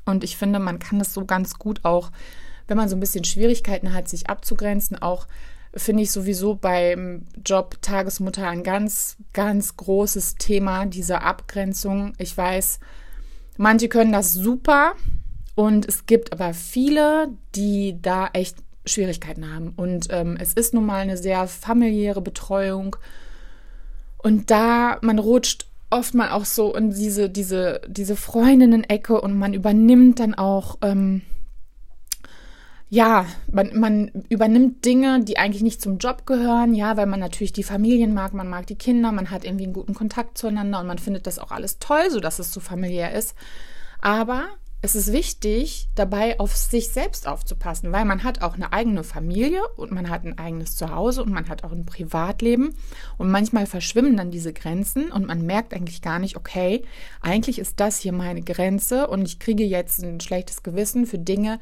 Und 0.06 0.24
ich 0.24 0.38
finde, 0.38 0.60
man 0.60 0.80
kann 0.80 0.98
das 0.98 1.14
so 1.14 1.26
ganz 1.26 1.60
gut 1.60 1.84
auch, 1.84 2.14
wenn 2.66 2.78
man 2.78 2.88
so 2.88 2.96
ein 2.96 3.02
bisschen 3.02 3.26
Schwierigkeiten 3.26 3.94
hat, 3.94 4.08
sich 4.08 4.30
abzugrenzen, 4.30 5.02
auch 5.02 5.28
finde 5.76 6.04
ich 6.04 6.14
sowieso 6.14 6.56
beim 6.56 7.28
Job 7.46 7.76
Tagesmutter 7.82 8.48
ein 8.48 8.64
ganz, 8.64 9.18
ganz 9.34 9.76
großes 9.76 10.36
Thema, 10.36 10.86
diese 10.86 11.24
Abgrenzung. 11.24 12.14
Ich 12.18 12.38
weiß, 12.38 12.80
manche 13.58 13.90
können 13.90 14.14
das 14.14 14.32
super 14.32 14.94
und 15.56 15.86
es 15.86 16.06
gibt 16.06 16.32
aber 16.32 16.54
viele, 16.54 17.34
die 17.54 18.02
da 18.02 18.30
echt 18.32 18.64
Schwierigkeiten 18.88 19.54
haben. 19.54 19.74
Und 19.76 20.08
ähm, 20.10 20.38
es 20.40 20.54
ist 20.54 20.74
nun 20.74 20.86
mal 20.86 21.02
eine 21.02 21.18
sehr 21.18 21.48
familiäre 21.48 22.22
Betreuung. 22.22 22.96
Und 24.18 24.52
da, 24.52 24.98
man 25.02 25.20
rutscht 25.20 25.68
oft 25.90 26.14
mal 26.14 26.32
auch 26.32 26.46
so 26.46 26.76
in 26.76 26.92
diese, 26.92 27.30
diese, 27.30 27.82
diese 27.88 28.16
Freundinnen-Ecke 28.16 29.22
und 29.22 29.38
man 29.38 29.54
übernimmt 29.54 30.20
dann 30.20 30.34
auch 30.34 30.78
ähm, 30.82 31.22
ja, 32.90 33.26
man, 33.52 33.78
man 33.78 34.12
übernimmt 34.30 34.86
Dinge, 34.86 35.22
die 35.22 35.38
eigentlich 35.38 35.62
nicht 35.62 35.82
zum 35.82 35.98
Job 35.98 36.26
gehören, 36.26 36.74
ja, 36.74 36.96
weil 36.96 37.06
man 37.06 37.20
natürlich 37.20 37.52
die 37.52 37.64
Familien 37.64 38.14
mag, 38.14 38.34
man 38.34 38.48
mag 38.48 38.66
die 38.68 38.78
Kinder, 38.78 39.12
man 39.12 39.30
hat 39.30 39.44
irgendwie 39.44 39.66
einen 39.66 39.74
guten 39.74 39.94
Kontakt 39.94 40.38
zueinander 40.38 40.80
und 40.80 40.88
man 40.88 40.98
findet 40.98 41.28
das 41.28 41.38
auch 41.38 41.52
alles 41.52 41.80
toll, 41.80 42.10
so 42.10 42.22
dass 42.22 42.40
es 42.40 42.54
so 42.54 42.62
familiär 42.62 43.14
ist. 43.14 43.36
Aber 44.00 44.46
es 44.82 44.96
ist 44.96 45.12
wichtig, 45.12 45.90
dabei 45.96 46.40
auf 46.40 46.56
sich 46.56 46.90
selbst 46.90 47.28
aufzupassen, 47.28 47.92
weil 47.92 48.06
man 48.06 48.24
hat 48.24 48.42
auch 48.44 48.54
eine 48.54 48.74
eigene 48.74 49.04
Familie 49.04 49.68
und 49.76 49.92
man 49.92 50.10
hat 50.10 50.24
ein 50.24 50.38
eigenes 50.38 50.76
Zuhause 50.76 51.24
und 51.24 51.32
man 51.32 51.50
hat 51.50 51.64
auch 51.64 51.72
ein 51.72 51.86
Privatleben 51.86 52.76
und 53.18 53.32
manchmal 53.32 53.66
verschwimmen 53.66 54.16
dann 54.18 54.30
diese 54.30 54.54
Grenzen 54.54 55.12
und 55.12 55.26
man 55.26 55.42
merkt 55.42 55.74
eigentlich 55.74 56.04
gar 56.04 56.20
nicht, 56.20 56.38
okay, 56.38 56.84
eigentlich 57.22 57.58
ist 57.58 57.80
das 57.80 58.00
hier 58.00 58.14
meine 58.14 58.44
Grenze 58.44 59.08
und 59.08 59.26
ich 59.26 59.40
kriege 59.40 59.64
jetzt 59.64 60.04
ein 60.04 60.20
schlechtes 60.20 60.62
Gewissen 60.62 61.08
für 61.08 61.20
Dinge, 61.20 61.60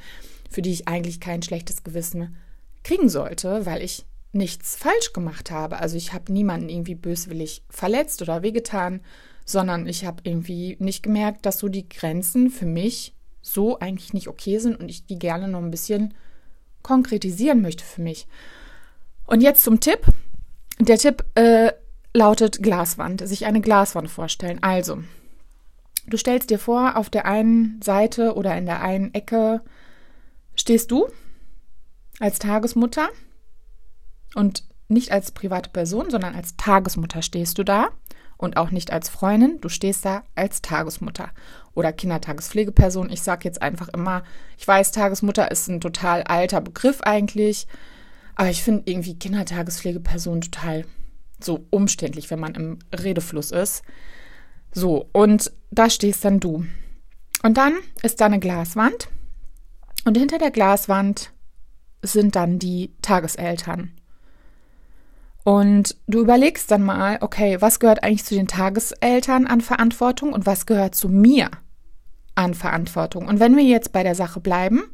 für 0.49 0.61
die 0.61 0.73
ich 0.73 0.87
eigentlich 0.89 1.21
kein 1.21 1.41
schlechtes 1.41 1.83
Gewissen 1.83 2.35
kriegen 2.83 3.07
sollte, 3.07 3.65
weil 3.65 3.81
ich 3.81 4.05
nichts 4.33 4.75
falsch 4.75 5.13
gemacht 5.13 5.51
habe. 5.51 5.77
Also 5.77 5.95
ich 5.95 6.11
habe 6.11 6.31
niemanden 6.33 6.67
irgendwie 6.67 6.95
böswillig 6.95 7.63
verletzt 7.69 8.21
oder 8.21 8.43
wehgetan, 8.43 8.99
sondern 9.45 9.87
ich 9.87 10.05
habe 10.05 10.21
irgendwie 10.23 10.75
nicht 10.79 11.03
gemerkt, 11.03 11.45
dass 11.45 11.59
so 11.59 11.69
die 11.69 11.87
Grenzen 11.87 12.49
für 12.49 12.65
mich 12.65 13.15
so 13.41 13.79
eigentlich 13.79 14.11
nicht 14.11 14.27
okay 14.27 14.57
sind 14.57 14.75
und 14.79 14.89
ich 14.89 15.05
die 15.05 15.19
gerne 15.19 15.47
noch 15.47 15.61
ein 15.61 15.71
bisschen 15.71 16.15
konkretisieren 16.81 17.61
möchte 17.61 17.83
für 17.83 18.01
mich. 18.01 18.27
Und 19.27 19.41
jetzt 19.41 19.63
zum 19.63 19.79
Tipp. 19.79 20.01
Der 20.79 20.97
Tipp 20.97 21.23
äh, 21.35 21.71
lautet 22.13 22.61
Glaswand, 22.61 23.25
sich 23.27 23.45
eine 23.45 23.61
Glaswand 23.61 24.09
vorstellen. 24.09 24.61
Also, 24.61 25.03
du 26.07 26.17
stellst 26.17 26.49
dir 26.49 26.59
vor, 26.59 26.97
auf 26.97 27.09
der 27.09 27.25
einen 27.25 27.79
Seite 27.83 28.35
oder 28.35 28.57
in 28.57 28.65
der 28.65 28.81
einen 28.81 29.13
Ecke 29.13 29.61
stehst 30.55 30.91
du 30.91 31.07
als 32.19 32.39
Tagesmutter 32.39 33.09
und 34.33 34.63
nicht 34.87 35.11
als 35.11 35.31
private 35.31 35.69
Person, 35.69 36.09
sondern 36.09 36.35
als 36.35 36.57
Tagesmutter 36.57 37.21
stehst 37.21 37.57
du 37.57 37.63
da 37.63 37.89
und 38.37 38.57
auch 38.57 38.71
nicht 38.71 38.91
als 38.91 39.09
Freundin, 39.09 39.59
du 39.61 39.69
stehst 39.69 40.05
da 40.05 40.23
als 40.35 40.61
Tagesmutter 40.61 41.29
oder 41.73 41.93
Kindertagespflegeperson. 41.93 43.09
Ich 43.09 43.21
sage 43.21 43.45
jetzt 43.45 43.61
einfach 43.61 43.89
immer, 43.89 44.23
ich 44.57 44.67
weiß, 44.67 44.91
Tagesmutter 44.91 45.51
ist 45.51 45.67
ein 45.67 45.81
total 45.81 46.23
alter 46.23 46.61
Begriff 46.61 47.01
eigentlich, 47.01 47.67
aber 48.35 48.49
ich 48.49 48.63
finde 48.63 48.83
irgendwie 48.85 49.17
Kindertagespflegeperson 49.17 50.41
total 50.41 50.85
so 51.39 51.65
umständlich, 51.69 52.29
wenn 52.31 52.39
man 52.39 52.55
im 52.55 52.79
Redefluss 52.93 53.51
ist. 53.51 53.83
So, 54.71 55.09
und 55.13 55.51
da 55.71 55.89
stehst 55.89 56.25
dann 56.25 56.39
du. 56.39 56.65
Und 57.43 57.57
dann 57.57 57.73
ist 58.01 58.21
da 58.21 58.25
eine 58.25 58.39
Glaswand 58.39 59.09
und 60.05 60.17
hinter 60.17 60.37
der 60.37 60.51
Glaswand 60.51 61.31
sind 62.01 62.35
dann 62.35 62.59
die 62.59 62.93
Tageseltern. 63.01 63.91
Und 65.45 65.95
du 66.07 66.21
überlegst 66.21 66.71
dann 66.71 66.81
mal, 66.81 67.19
okay, 67.21 67.61
was 67.61 67.79
gehört 67.79 68.03
eigentlich 68.03 68.25
zu 68.25 68.33
den 68.33 68.47
Tageseltern 68.47 69.45
an 69.45 69.61
Verantwortung 69.61 70.33
und 70.33 70.47
was 70.47 70.65
gehört 70.65 70.95
zu 70.95 71.07
mir 71.07 71.51
an 72.33 72.55
Verantwortung? 72.55 73.27
Und 73.27 73.39
wenn 73.39 73.55
wir 73.55 73.63
jetzt 73.63 73.91
bei 73.91 74.01
der 74.01 74.15
Sache 74.15 74.39
bleiben, 74.39 74.85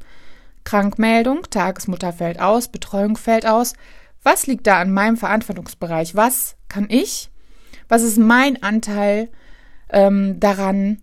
Krankmeldung, 0.65 1.43
Tagesmutter 1.50 2.12
fällt 2.12 2.41
aus, 2.41 2.67
Betreuung 2.67 3.15
fällt 3.15 3.48
aus, 3.48 3.75
was 4.24 4.46
liegt 4.46 4.67
da 4.67 4.81
an 4.81 4.91
meinem 4.91 5.15
Verantwortungsbereich? 5.15 6.17
Was 6.17 6.58
kann 6.67 6.88
ich? 6.89 7.31
Was 7.88 8.03
ist 8.03 8.20
mein 8.20 8.62
Anteil 8.62 9.29
ähm, 9.89 10.38
daran, 10.41 11.01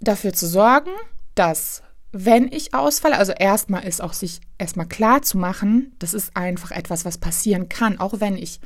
dafür 0.00 0.32
zu 0.32 0.46
sorgen, 0.46 0.92
dass 1.34 1.82
wenn 2.12 2.50
ich 2.50 2.74
ausfalle, 2.74 3.18
also 3.18 3.32
erstmal 3.32 3.84
ist 3.84 4.00
auch 4.00 4.14
sich 4.14 4.40
erstmal 4.56 4.86
klar 4.86 5.22
zu 5.22 5.36
machen, 5.36 5.92
das 5.98 6.14
ist 6.14 6.36
einfach 6.36 6.70
etwas, 6.70 7.04
was 7.04 7.18
passieren 7.18 7.68
kann, 7.68 8.00
auch 8.00 8.20
wenn 8.20 8.36
ich 8.36 8.60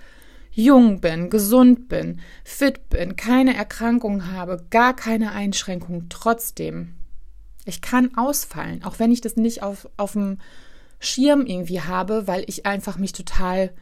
jung 0.53 1.01
bin, 1.01 1.31
gesund 1.31 1.89
bin, 1.89 2.21
fit 2.45 2.89
bin, 2.89 3.17
keine 3.17 3.57
Erkrankung 3.57 4.31
habe, 4.31 4.65
gar 4.71 4.95
keine 4.95 5.33
Einschränkung, 5.33 6.07
trotzdem. 6.09 6.95
Ich 7.65 7.81
kann 7.81 8.17
ausfallen, 8.17 8.85
auch 8.85 8.99
wenn 8.99 9.11
ich 9.11 9.21
das 9.21 9.37
nicht 9.37 9.63
auf, 9.63 9.89
auf 9.97 10.13
dem 10.13 10.39
Schirm 11.01 11.47
irgendwie 11.47 11.81
habe, 11.81 12.27
weil 12.27 12.45
ich 12.47 12.67
einfach 12.67 12.99
mich 12.99 13.13
total 13.13 13.73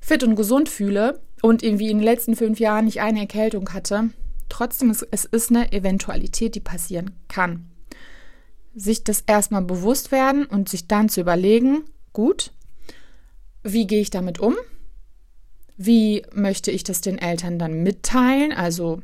fit 0.00 0.22
und 0.22 0.34
gesund 0.34 0.68
fühle 0.68 1.20
und 1.42 1.62
irgendwie 1.62 1.90
in 1.90 1.98
den 1.98 2.04
letzten 2.04 2.36
fünf 2.36 2.58
Jahren 2.58 2.86
nicht 2.86 3.02
eine 3.02 3.20
Erkältung 3.20 3.68
hatte. 3.74 4.10
Trotzdem, 4.48 4.90
ist 4.90 5.06
es 5.10 5.26
ist 5.26 5.50
eine 5.50 5.72
Eventualität, 5.72 6.54
die 6.54 6.60
passieren 6.60 7.10
kann 7.28 7.69
sich 8.74 9.04
das 9.04 9.22
erstmal 9.26 9.62
bewusst 9.62 10.12
werden 10.12 10.46
und 10.46 10.68
sich 10.68 10.86
dann 10.86 11.08
zu 11.08 11.20
überlegen, 11.20 11.84
gut, 12.12 12.52
wie 13.62 13.86
gehe 13.86 14.00
ich 14.00 14.10
damit 14.10 14.38
um? 14.38 14.54
Wie 15.76 16.24
möchte 16.32 16.70
ich 16.70 16.84
das 16.84 17.00
den 17.00 17.18
Eltern 17.18 17.58
dann 17.58 17.82
mitteilen? 17.82 18.52
Also 18.52 19.00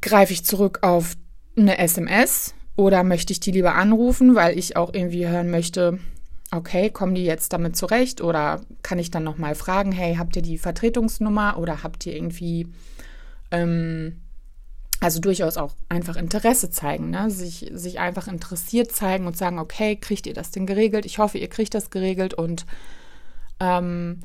greife 0.00 0.32
ich 0.32 0.44
zurück 0.44 0.80
auf 0.82 1.16
eine 1.56 1.78
SMS 1.78 2.54
oder 2.76 3.04
möchte 3.04 3.32
ich 3.32 3.40
die 3.40 3.52
lieber 3.52 3.74
anrufen, 3.74 4.34
weil 4.34 4.58
ich 4.58 4.76
auch 4.76 4.92
irgendwie 4.92 5.26
hören 5.26 5.50
möchte, 5.50 5.98
okay, 6.50 6.90
kommen 6.90 7.14
die 7.14 7.24
jetzt 7.24 7.52
damit 7.52 7.76
zurecht 7.76 8.20
oder 8.20 8.60
kann 8.82 8.98
ich 8.98 9.10
dann 9.10 9.24
nochmal 9.24 9.54
fragen, 9.54 9.92
hey, 9.92 10.16
habt 10.16 10.36
ihr 10.36 10.42
die 10.42 10.58
Vertretungsnummer 10.58 11.58
oder 11.58 11.82
habt 11.82 12.06
ihr 12.06 12.14
irgendwie 12.14 12.68
ähm, 13.50 14.20
also 15.00 15.20
durchaus 15.20 15.56
auch 15.56 15.74
einfach 15.88 16.16
Interesse 16.16 16.70
zeigen, 16.70 17.10
ne? 17.10 17.30
sich, 17.30 17.70
sich 17.72 17.98
einfach 17.98 18.28
interessiert 18.28 18.92
zeigen 18.92 19.26
und 19.26 19.36
sagen, 19.36 19.58
okay, 19.58 19.96
kriegt 19.96 20.26
ihr 20.26 20.34
das 20.34 20.50
denn 20.50 20.66
geregelt? 20.66 21.04
Ich 21.04 21.18
hoffe, 21.18 21.38
ihr 21.38 21.48
kriegt 21.48 21.74
das 21.74 21.90
geregelt 21.90 22.34
und 22.34 22.64
ähm, 23.60 24.20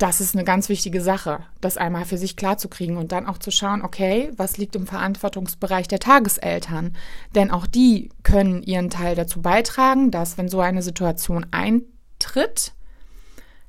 das 0.00 0.20
ist 0.22 0.34
eine 0.34 0.44
ganz 0.44 0.70
wichtige 0.70 1.02
Sache, 1.02 1.40
das 1.60 1.76
einmal 1.76 2.06
für 2.06 2.16
sich 2.16 2.36
klarzukriegen 2.36 2.96
und 2.96 3.12
dann 3.12 3.26
auch 3.26 3.36
zu 3.36 3.50
schauen, 3.50 3.82
okay, 3.82 4.30
was 4.36 4.56
liegt 4.56 4.74
im 4.74 4.86
Verantwortungsbereich 4.86 5.88
der 5.88 5.98
Tageseltern? 5.98 6.96
Denn 7.34 7.50
auch 7.50 7.66
die 7.66 8.08
können 8.22 8.62
ihren 8.62 8.88
Teil 8.88 9.14
dazu 9.14 9.42
beitragen, 9.42 10.10
dass, 10.10 10.38
wenn 10.38 10.48
so 10.48 10.60
eine 10.60 10.82
Situation 10.82 11.44
eintritt, 11.50 12.72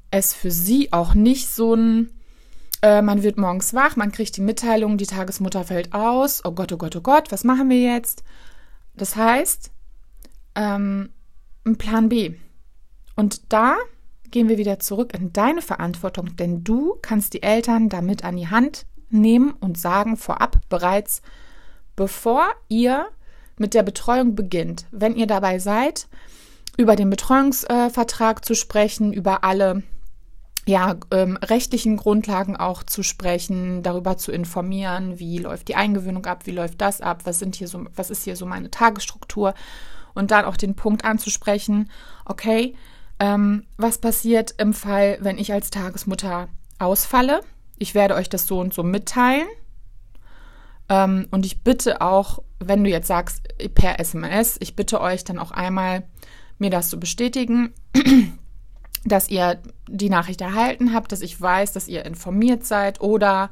es 0.09 0.33
für 0.33 0.51
sie 0.51 0.93
auch 0.93 1.13
nicht 1.13 1.49
so 1.49 1.75
ein 1.75 2.11
äh, 2.81 3.01
man 3.01 3.23
wird 3.23 3.37
morgens 3.37 3.73
wach, 3.73 3.95
man 3.95 4.11
kriegt 4.11 4.37
die 4.37 4.41
Mitteilung, 4.41 4.97
die 4.97 5.05
Tagesmutter 5.05 5.63
fällt 5.63 5.93
aus. 5.93 6.43
Oh 6.43 6.51
Gott, 6.51 6.71
oh 6.71 6.77
Gott, 6.77 6.95
oh 6.95 7.01
Gott, 7.01 7.31
was 7.31 7.43
machen 7.43 7.69
wir 7.69 7.79
jetzt? 7.81 8.23
Das 8.95 9.15
heißt, 9.15 9.71
ähm, 10.55 11.09
ein 11.65 11.77
Plan 11.77 12.09
B. 12.09 12.35
Und 13.15 13.53
da 13.53 13.77
gehen 14.31 14.49
wir 14.49 14.57
wieder 14.57 14.79
zurück 14.79 15.13
in 15.13 15.33
deine 15.33 15.61
Verantwortung, 15.61 16.35
denn 16.37 16.63
du 16.63 16.97
kannst 17.01 17.33
die 17.33 17.43
Eltern 17.43 17.89
damit 17.89 18.23
an 18.23 18.37
die 18.37 18.47
Hand 18.47 18.85
nehmen 19.09 19.51
und 19.59 19.77
sagen 19.77 20.17
vorab 20.17 20.57
bereits, 20.69 21.21
bevor 21.95 22.47
ihr 22.69 23.07
mit 23.57 23.73
der 23.73 23.83
Betreuung 23.83 24.35
beginnt, 24.35 24.85
wenn 24.91 25.15
ihr 25.15 25.27
dabei 25.27 25.59
seid, 25.59 26.07
über 26.77 26.95
den 26.95 27.09
Betreuungsvertrag 27.09 28.39
äh, 28.39 28.41
zu 28.41 28.55
sprechen, 28.55 29.13
über 29.13 29.43
alle 29.43 29.83
ja, 30.67 30.95
ähm, 31.11 31.37
rechtlichen 31.37 31.97
Grundlagen 31.97 32.55
auch 32.55 32.83
zu 32.83 33.03
sprechen, 33.03 33.81
darüber 33.81 34.17
zu 34.17 34.31
informieren, 34.31 35.17
wie 35.17 35.39
läuft 35.39 35.67
die 35.67 35.75
Eingewöhnung 35.75 36.25
ab, 36.25 36.45
wie 36.45 36.51
läuft 36.51 36.81
das 36.81 37.01
ab, 37.01 37.21
was 37.25 37.39
sind 37.39 37.55
hier 37.55 37.67
so, 37.67 37.85
was 37.95 38.11
ist 38.11 38.23
hier 38.23 38.35
so 38.35 38.45
meine 38.45 38.69
Tagesstruktur 38.69 39.53
und 40.13 40.31
dann 40.31 40.45
auch 40.45 40.57
den 40.57 40.75
Punkt 40.75 41.03
anzusprechen, 41.03 41.89
okay, 42.25 42.75
ähm, 43.19 43.65
was 43.77 43.97
passiert 43.97 44.55
im 44.57 44.73
Fall, 44.73 45.17
wenn 45.21 45.37
ich 45.37 45.51
als 45.51 45.69
Tagesmutter 45.69 46.47
ausfalle? 46.79 47.41
Ich 47.77 47.95
werde 47.95 48.15
euch 48.15 48.29
das 48.29 48.45
so 48.45 48.59
und 48.59 48.73
so 48.73 48.83
mitteilen. 48.83 49.47
Ähm, 50.89 51.27
und 51.31 51.45
ich 51.45 51.63
bitte 51.63 52.01
auch, 52.01 52.43
wenn 52.59 52.83
du 52.83 52.89
jetzt 52.89 53.07
sagst, 53.07 53.47
per 53.73 53.99
SMS, 53.99 54.57
ich 54.59 54.75
bitte 54.75 55.01
euch 55.01 55.23
dann 55.23 55.39
auch 55.39 55.51
einmal, 55.51 56.03
mir 56.59 56.69
das 56.69 56.89
zu 56.89 56.99
bestätigen, 56.99 57.73
dass 59.03 59.29
ihr 59.29 59.59
die 59.87 60.09
Nachricht 60.09 60.41
erhalten 60.41 60.93
habt, 60.93 61.11
dass 61.11 61.21
ich 61.21 61.39
weiß, 61.39 61.73
dass 61.73 61.87
ihr 61.87 62.05
informiert 62.05 62.65
seid 62.65 63.01
oder 63.01 63.49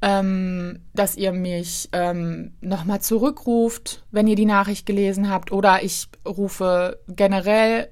ähm, 0.00 0.80
dass 0.94 1.16
ihr 1.16 1.32
mich 1.32 1.88
ähm, 1.92 2.52
nochmal 2.60 3.00
zurückruft, 3.00 4.04
wenn 4.10 4.26
ihr 4.26 4.36
die 4.36 4.46
Nachricht 4.46 4.86
gelesen 4.86 5.28
habt. 5.28 5.50
Oder 5.50 5.82
ich 5.82 6.08
rufe 6.26 7.00
generell 7.08 7.88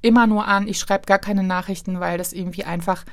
immer 0.00 0.26
nur 0.26 0.46
an. 0.46 0.68
Ich 0.68 0.78
schreibe 0.78 1.06
gar 1.06 1.18
keine 1.18 1.42
Nachrichten, 1.42 2.00
weil 2.00 2.16
das 2.16 2.32
irgendwie 2.32 2.64
einfach 2.64 3.04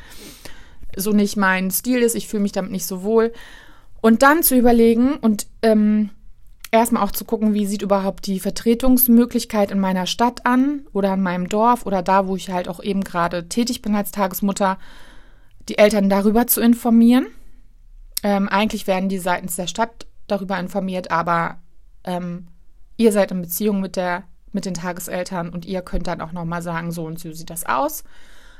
so 0.95 1.11
nicht 1.11 1.37
mein 1.37 1.71
Stil 1.71 2.01
ist. 2.01 2.15
Ich 2.15 2.27
fühle 2.27 2.43
mich 2.43 2.51
damit 2.51 2.71
nicht 2.71 2.85
so 2.85 3.03
wohl. 3.03 3.33
Und 4.01 4.23
dann 4.23 4.43
zu 4.43 4.57
überlegen 4.57 5.15
und 5.15 5.47
ähm, 5.61 6.09
erstmal 6.71 7.03
auch 7.03 7.11
zu 7.11 7.25
gucken, 7.25 7.53
wie 7.53 7.65
sieht 7.65 7.81
überhaupt 7.81 8.25
die 8.25 8.39
Vertretungsmöglichkeit 8.39 9.71
in 9.71 9.79
meiner 9.79 10.07
Stadt 10.07 10.45
an 10.45 10.85
oder 10.93 11.13
in 11.13 11.21
meinem 11.21 11.49
Dorf 11.49 11.85
oder 11.85 12.01
da, 12.01 12.27
wo 12.27 12.35
ich 12.35 12.49
halt 12.49 12.67
auch 12.67 12.81
eben 12.81 13.03
gerade 13.03 13.49
tätig 13.49 13.81
bin 13.81 13.95
als 13.95 14.11
Tagesmutter, 14.11 14.77
die 15.69 15.77
Eltern 15.77 16.09
darüber 16.09 16.47
zu 16.47 16.61
informieren. 16.61 17.27
Ähm, 18.23 18.47
eigentlich 18.47 18.87
werden 18.87 19.09
die 19.09 19.19
seitens 19.19 19.55
der 19.55 19.67
Stadt 19.67 20.07
darüber 20.27 20.57
informiert, 20.59 21.11
aber 21.11 21.59
ähm, 22.03 22.47
ihr 22.97 23.11
seid 23.11 23.31
in 23.31 23.41
Beziehung 23.41 23.81
mit 23.81 23.95
der 23.95 24.23
mit 24.53 24.65
den 24.65 24.73
Tageseltern 24.73 25.49
und 25.49 25.65
ihr 25.65 25.81
könnt 25.81 26.07
dann 26.07 26.21
auch 26.21 26.33
nochmal 26.33 26.61
sagen, 26.61 26.91
so 26.91 27.05
und 27.05 27.19
so 27.19 27.31
sieht 27.31 27.49
das 27.49 27.65
aus. 27.65 28.03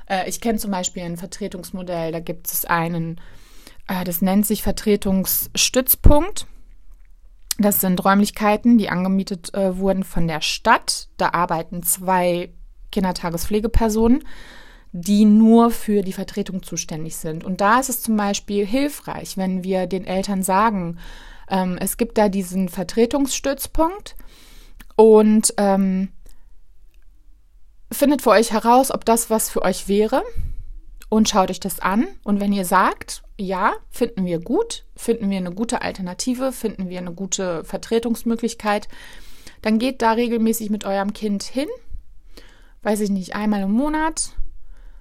Äh, 0.08 0.30
ich 0.30 0.42
kenne 0.42 0.58
zum 0.58 0.72
Beispiel 0.72 1.04
ein 1.04 1.18
Vertretungsmodell, 1.18 2.12
da 2.12 2.20
gibt 2.20 2.48
es 2.48 2.66
einen, 2.66 3.20
äh, 3.88 4.04
das 4.04 4.22
nennt 4.22 4.46
sich 4.46 4.64
Vertretungsstützpunkt. 4.64 6.48
Das 7.58 7.82
sind 7.82 8.04
Räumlichkeiten, 8.04 8.78
die 8.78 8.90
angemietet 8.90 9.54
äh, 9.54 9.78
wurden 9.78 10.04
von 10.04 10.28
der 10.28 10.42
Stadt. 10.42 11.10
Da 11.18 11.30
arbeiten 11.34 11.84
zwei 11.84 12.54
Kindertagespflegepersonen, 12.92 14.24
die 14.92 15.26
nur 15.26 15.72
für 15.72 16.02
die 16.02 16.14
Vertretung 16.14 16.64
zuständig 16.64 17.16
sind. 17.16 17.44
Und 17.44 17.62
da 17.62 17.80
ist 17.80 17.90
es 17.90 18.02
zum 18.02 18.18
Beispiel 18.18 18.66
hilfreich, 18.66 19.38
wenn 19.38 19.64
wir 19.64 19.88
den 19.88 20.06
Eltern 20.06 20.44
sagen, 20.44 20.98
ähm, 21.50 21.78
es 21.80 21.98
gibt 21.98 22.18
da 22.18 22.30
diesen 22.30 22.70
Vertretungsstützpunkt 22.70 24.16
und 24.96 25.54
ähm, 25.58 26.10
findet 27.92 28.22
für 28.22 28.32
euch 28.32 28.52
heraus, 28.52 28.92
ob 28.92 29.06
das 29.06 29.30
was 29.30 29.50
für 29.50 29.62
euch 29.62 29.88
wäre 29.88 30.24
und 31.10 31.30
schaut 31.30 31.50
euch 31.50 31.60
das 31.60 31.80
an. 31.80 32.08
Und 32.24 32.40
wenn 32.40 32.54
ihr 32.54 32.66
sagt, 32.66 33.24
ja, 33.42 33.74
finden 33.90 34.26
wir 34.26 34.40
gut, 34.40 34.86
finden 34.96 35.30
wir 35.30 35.38
eine 35.38 35.52
gute 35.52 35.82
Alternative, 35.82 36.52
finden 36.52 36.90
wir 36.90 37.00
eine 37.00 37.14
gute 37.14 37.64
Vertretungsmöglichkeit, 37.64 38.88
dann 39.62 39.80
geht 39.80 40.02
da 40.02 40.14
regelmäßig 40.14 40.70
mit 40.70 40.86
eurem 40.86 41.14
Kind 41.14 41.44
hin, 41.44 41.68
weiß 42.84 43.02
ich 43.02 43.10
nicht, 43.10 43.36
einmal 43.36 43.62
im 43.62 43.72
Monat, 43.72 44.32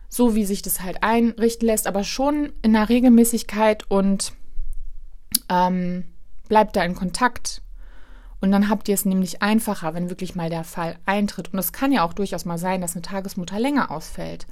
so 0.08 0.34
wie 0.34 0.44
sich 0.44 0.62
das 0.62 0.82
halt 0.82 1.02
einrichten 1.02 1.66
lässt, 1.66 1.86
aber 1.86 2.04
schon 2.04 2.52
in 2.62 2.74
einer 2.74 2.88
Regelmäßigkeit 2.88 3.90
und 3.90 4.32
ähm, 5.48 6.04
bleibt 6.48 6.76
da 6.76 6.82
in 6.82 6.94
Kontakt. 6.94 7.62
Und 8.40 8.52
dann 8.52 8.70
habt 8.70 8.88
ihr 8.88 8.94
es 8.94 9.04
nämlich 9.04 9.42
einfacher, 9.42 9.92
wenn 9.92 10.08
wirklich 10.08 10.34
mal 10.34 10.48
der 10.48 10.64
Fall 10.64 10.98
eintritt. 11.04 11.52
Und 11.52 11.58
es 11.58 11.72
kann 11.72 11.92
ja 11.92 12.04
auch 12.04 12.14
durchaus 12.14 12.46
mal 12.46 12.56
sein, 12.56 12.80
dass 12.80 12.94
eine 12.94 13.02
Tagesmutter 13.02 13.60
länger 13.60 13.90
ausfällt. 13.90 14.46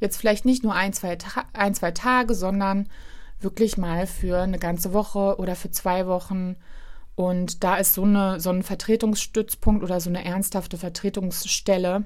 Jetzt 0.00 0.16
vielleicht 0.16 0.46
nicht 0.46 0.64
nur 0.64 0.74
ein, 0.74 0.94
zwei, 0.94 1.16
Ta 1.16 1.44
ein, 1.52 1.74
zwei 1.74 1.90
Tage, 1.90 2.34
sondern 2.34 2.88
wirklich 3.40 3.76
mal 3.76 4.06
für 4.06 4.40
eine 4.40 4.58
ganze 4.58 4.92
Woche 4.92 5.36
oder 5.38 5.56
für 5.56 5.70
zwei 5.70 6.06
Wochen. 6.06 6.56
Und 7.14 7.62
da 7.62 7.76
ist 7.76 7.94
so, 7.94 8.02
eine, 8.04 8.40
so 8.40 8.50
ein 8.50 8.62
Vertretungsstützpunkt 8.62 9.82
oder 9.82 10.00
so 10.00 10.10
eine 10.10 10.24
ernsthafte 10.24 10.76
Vertretungsstelle 10.78 12.04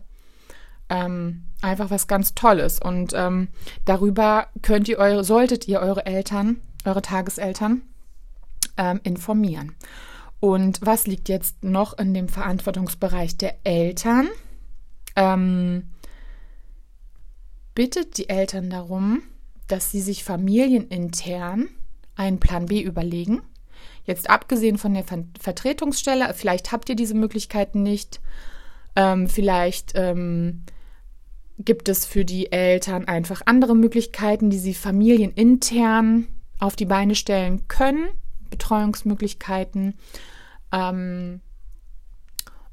ähm, 0.88 1.44
einfach 1.60 1.90
was 1.90 2.06
ganz 2.06 2.34
Tolles. 2.34 2.80
Und 2.80 3.12
ähm, 3.14 3.48
darüber 3.84 4.48
könnt 4.62 4.88
ihr 4.88 4.98
eure, 4.98 5.24
solltet 5.24 5.68
ihr 5.68 5.80
eure 5.80 6.06
Eltern, 6.06 6.60
eure 6.84 7.02
Tageseltern 7.02 7.82
ähm, 8.76 9.00
informieren. 9.02 9.74
Und 10.40 10.80
was 10.82 11.06
liegt 11.06 11.28
jetzt 11.28 11.64
noch 11.64 11.98
in 11.98 12.14
dem 12.14 12.28
Verantwortungsbereich 12.28 13.36
der 13.36 13.56
Eltern? 13.64 14.28
Ähm, 15.16 15.90
bittet 17.74 18.18
die 18.18 18.28
Eltern 18.28 18.70
darum, 18.70 19.22
dass 19.68 19.90
sie 19.90 20.00
sich 20.00 20.24
familienintern 20.24 21.68
einen 22.16 22.40
Plan 22.40 22.66
B 22.66 22.80
überlegen. 22.80 23.42
Jetzt 24.04 24.28
abgesehen 24.28 24.78
von 24.78 24.94
der 24.94 25.04
Ver 25.04 25.24
Vertretungsstelle, 25.38 26.32
vielleicht 26.34 26.72
habt 26.72 26.88
ihr 26.88 26.96
diese 26.96 27.14
Möglichkeiten 27.14 27.82
nicht. 27.82 28.20
Ähm, 28.96 29.28
vielleicht 29.28 29.92
ähm, 29.94 30.62
gibt 31.58 31.88
es 31.88 32.06
für 32.06 32.24
die 32.24 32.50
Eltern 32.50 33.06
einfach 33.06 33.42
andere 33.44 33.76
Möglichkeiten, 33.76 34.50
die 34.50 34.58
sie 34.58 34.74
familienintern 34.74 36.26
auf 36.58 36.74
die 36.74 36.86
Beine 36.86 37.14
stellen 37.14 37.68
können. 37.68 38.08
Betreuungsmöglichkeiten. 38.50 39.94
Ähm, 40.72 41.40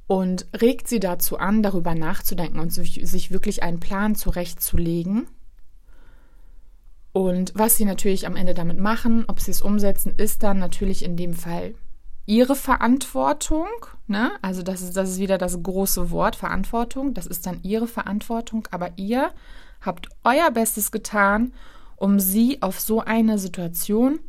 und 0.07 0.47
regt 0.61 0.87
sie 0.87 0.99
dazu 0.99 1.37
an, 1.37 1.63
darüber 1.63 1.95
nachzudenken 1.95 2.59
und 2.59 2.71
sich 2.71 3.31
wirklich 3.31 3.63
einen 3.63 3.79
Plan 3.79 4.15
zurechtzulegen. 4.15 5.27
Und 7.15 7.53
was 7.55 7.77
sie 7.77 7.85
natürlich 7.85 8.27
am 8.27 8.35
Ende 8.35 8.53
damit 8.53 8.77
machen, 8.77 9.23
ob 9.27 9.39
sie 9.39 9.51
es 9.51 9.61
umsetzen, 9.61 10.13
ist 10.17 10.43
dann 10.43 10.59
natürlich 10.59 11.05
in 11.05 11.15
dem 11.15 11.33
Fall 11.33 11.73
ihre 12.25 12.55
Verantwortung. 12.55 13.67
Ne? 14.07 14.31
Also 14.41 14.63
das 14.63 14.81
ist, 14.81 14.97
das 14.97 15.11
ist 15.11 15.19
wieder 15.19 15.37
das 15.37 15.63
große 15.63 16.11
Wort 16.11 16.35
Verantwortung. 16.35 17.13
Das 17.13 17.25
ist 17.25 17.45
dann 17.45 17.59
ihre 17.63 17.87
Verantwortung. 17.87 18.67
Aber 18.71 18.91
ihr 18.97 19.31
habt 19.79 20.09
euer 20.25 20.51
Bestes 20.51 20.91
getan, 20.91 21.53
um 21.95 22.19
sie 22.19 22.61
auf 22.61 22.81
so 22.81 22.99
eine 22.99 23.39
Situation 23.39 24.19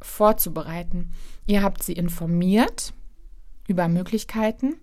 vorzubereiten. 0.00 1.12
Ihr 1.46 1.62
habt 1.62 1.82
sie 1.82 1.92
informiert 1.92 2.94
über 3.68 3.86
Möglichkeiten 3.88 4.76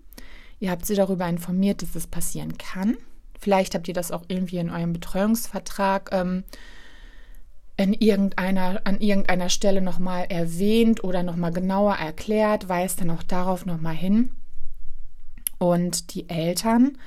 Ihr 0.60 0.70
habt 0.70 0.86
sie 0.86 0.94
darüber 0.94 1.28
informiert, 1.28 1.82
dass 1.82 1.94
es 1.94 2.06
passieren 2.06 2.58
kann. 2.58 2.96
Vielleicht 3.38 3.74
habt 3.74 3.86
ihr 3.86 3.94
das 3.94 4.10
auch 4.10 4.24
irgendwie 4.28 4.58
in 4.58 4.70
eurem 4.70 4.92
Betreuungsvertrag 4.92 6.10
ähm, 6.12 6.44
in 7.78 7.94
irgendeiner, 7.94 8.80
an 8.84 9.00
irgendeiner 9.00 9.48
Stelle 9.48 9.80
nochmal 9.80 10.26
erwähnt 10.28 11.04
oder 11.04 11.22
nochmal 11.22 11.52
genauer 11.52 11.94
erklärt, 11.94 12.68
weist 12.68 13.00
dann 13.00 13.10
auch 13.10 13.22
darauf 13.22 13.64
nochmal 13.66 13.94
hin. 13.94 14.32
Und 15.58 16.12
die 16.12 16.28
Eltern 16.28 16.98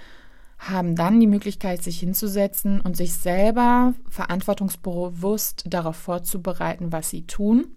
haben 0.58 0.96
dann 0.96 1.20
die 1.20 1.28
Möglichkeit, 1.28 1.84
sich 1.84 2.00
hinzusetzen 2.00 2.80
und 2.80 2.96
sich 2.96 3.14
selber 3.14 3.94
verantwortungsbewusst 4.10 5.64
darauf 5.68 5.98
vorzubereiten, 5.98 6.92
was 6.92 7.10
sie 7.10 7.28
tun, 7.28 7.76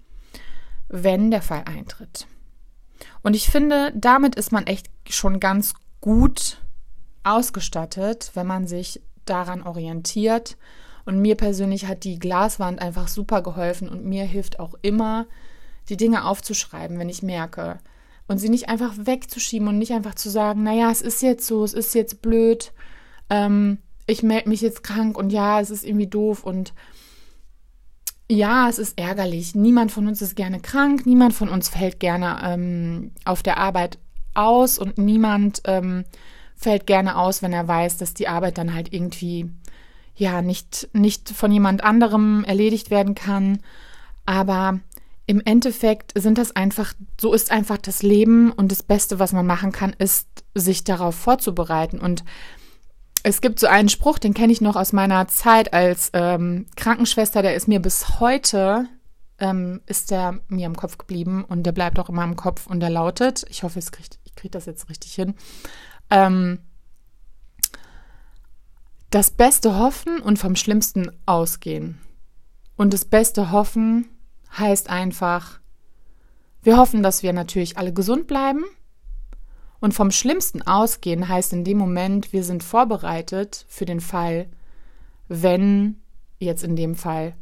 wenn 0.89 1.33
der 1.33 1.43
Fall 1.43 1.65
eintritt. 1.65 2.29
Und 3.23 3.35
ich 3.35 3.49
finde, 3.49 3.93
damit 3.97 4.37
ist 4.37 4.53
man 4.53 4.67
echt 4.67 4.89
schon 5.09 5.41
ganz 5.41 5.75
gut 6.01 6.61
ausgestattet, 7.25 8.31
wenn 8.35 8.47
man 8.47 8.69
sich 8.69 9.01
daran 9.25 9.63
orientiert. 9.63 10.57
Und 11.05 11.21
mir 11.21 11.35
persönlich 11.35 11.87
hat 11.87 12.05
die 12.05 12.19
Glaswand 12.19 12.81
einfach 12.81 13.09
super 13.09 13.43
geholfen 13.43 13.89
und 13.89 14.05
mir 14.05 14.25
hilft 14.25 14.59
auch 14.59 14.75
immer, 14.83 15.27
die 15.89 15.97
Dinge 15.97 16.25
aufzuschreiben, 16.25 16.99
wenn 16.99 17.09
ich 17.09 17.23
merke. 17.23 17.79
Und 18.27 18.39
sie 18.39 18.49
nicht 18.49 18.69
einfach 18.71 18.95
wegzuschieben 18.97 19.69
und 19.69 19.79
nicht 19.79 19.93
einfach 19.93 20.15
zu 20.15 20.31
sagen, 20.31 20.63
naja, 20.63 20.91
es 20.91 21.03
ist 21.03 21.21
jetzt 21.21 21.47
so, 21.47 21.63
es 21.63 21.75
ist 21.75 21.95
jetzt 21.95 22.23
blöd, 22.23 22.73
ähm, 23.29 23.79
ich 24.07 24.23
melde 24.23 24.49
mich 24.49 24.63
jetzt 24.63 24.83
krank 24.83 25.19
und 25.19 25.31
ja, 25.31 25.61
es 25.61 25.71
ist 25.71 25.85
irgendwie 25.85 26.07
doof 26.07 26.45
und 26.45 26.73
ja, 28.31 28.69
es 28.69 28.79
ist 28.79 28.99
ärgerlich. 28.99 29.55
Niemand 29.55 29.93
von 29.93 30.07
uns 30.09 30.23
ist 30.23 30.37
gerne 30.37 30.61
krank, 30.61 31.05
niemand 31.05 31.35
von 31.35 31.51
uns 31.51 31.69
fällt 31.69 32.01
gerne 32.01 32.39
ähm, 32.43 33.13
auf 33.27 33.43
der 33.43 33.59
Arbeit 33.59 33.99
aus 34.33 34.79
und 34.79 34.97
niemand 34.97 35.61
ähm, 35.65 36.05
fällt 36.57 36.87
gerne 36.87 37.19
aus, 37.19 37.43
wenn 37.43 37.53
er 37.53 37.69
weiß, 37.69 37.99
dass 37.99 38.15
die 38.15 38.29
Arbeit 38.29 38.57
dann 38.59 38.75
halt 38.75 38.93
irgendwie 38.93 39.51
ja 40.17 40.43
nicht, 40.43 40.89
nicht 40.93 41.31
von 41.31 41.51
jemand 41.51 41.83
anderem 41.83 42.45
erledigt 42.45 42.91
werden 42.91 43.15
kann. 43.15 43.61
Aber 44.27 44.81
im 45.27 45.41
Endeffekt 45.45 46.13
sind 46.19 46.39
das 46.39 46.55
einfach, 46.55 46.93
so 47.21 47.33
ist 47.33 47.51
einfach 47.51 47.79
das 47.79 48.03
Leben 48.03 48.53
und 48.53 48.71
das 48.71 48.83
Beste, 48.83 49.19
was 49.19 49.33
man 49.33 49.47
machen 49.47 49.73
kann, 49.73 49.95
ist, 49.99 50.29
sich 50.55 50.85
darauf 50.85 51.15
vorzubereiten. 51.15 51.99
Und 51.99 52.25
es 53.23 53.41
gibt 53.41 53.59
so 53.59 53.67
einen 53.67 53.89
Spruch, 53.89 54.19
den 54.19 54.35
kenne 54.35 54.53
ich 54.53 54.61
noch 54.61 54.77
aus 54.77 54.93
meiner 54.93 55.27
Zeit 55.29 55.73
als 55.73 56.11
ähm, 56.13 56.67
Krankenschwester, 56.77 57.43
der 57.43 57.55
ist 57.55 57.69
mir 57.69 57.81
bis 57.81 58.21
heute, 58.21 58.87
ähm, 59.39 59.81
ist 59.87 60.11
der 60.11 60.41
mir 60.49 60.67
im 60.67 60.77
Kopf 60.77 60.99
geblieben 60.99 61.43
und 61.43 61.65
der 61.65 61.73
bleibt 61.73 61.99
auch 61.99 62.11
immer 62.11 62.25
im 62.25 62.37
Kopf 62.37 62.67
und 62.67 62.81
der 62.81 62.91
lautet, 62.91 63.45
ich 63.49 63.63
hoffe, 63.63 63.79
ich 63.79 64.35
kriege 64.37 64.51
das 64.51 64.67
jetzt 64.67 64.91
richtig 64.91 65.15
hin, 65.15 65.35
ähm, 66.11 66.59
das 69.15 69.31
Beste 69.31 69.79
hoffen 69.79 70.19
und 70.19 70.41
vom 70.41 70.57
Schlimmsten 70.57 71.09
ausgehen. 71.25 72.01
Und 72.75 72.93
das 72.93 73.05
Beste 73.05 73.53
hoffen 73.53 74.09
heißt 74.59 74.91
einfach, 74.91 75.61
wir 76.65 76.79
hoffen, 76.79 77.05
dass 77.05 77.23
wir 77.23 77.33
natürlich 77.33 77.79
alle 77.79 77.93
gesund 77.93 78.27
bleiben 78.27 78.65
und 79.79 79.95
vom 79.95 80.11
Schlimmsten 80.11 80.63
ausgehen 80.63 81.29
heißt 81.29 81.53
in 81.53 81.63
dem 81.63 81.79
Moment, 81.79 82.33
wir 82.33 82.43
sind 82.43 82.65
vorbereitet 82.65 83.67
für 83.69 83.85
den 83.85 84.01
Fall, 84.01 84.49
wenn 85.29 86.03
jetzt 86.41 86.65
in 86.65 86.75
dem 86.75 86.97
Fall 86.97 87.37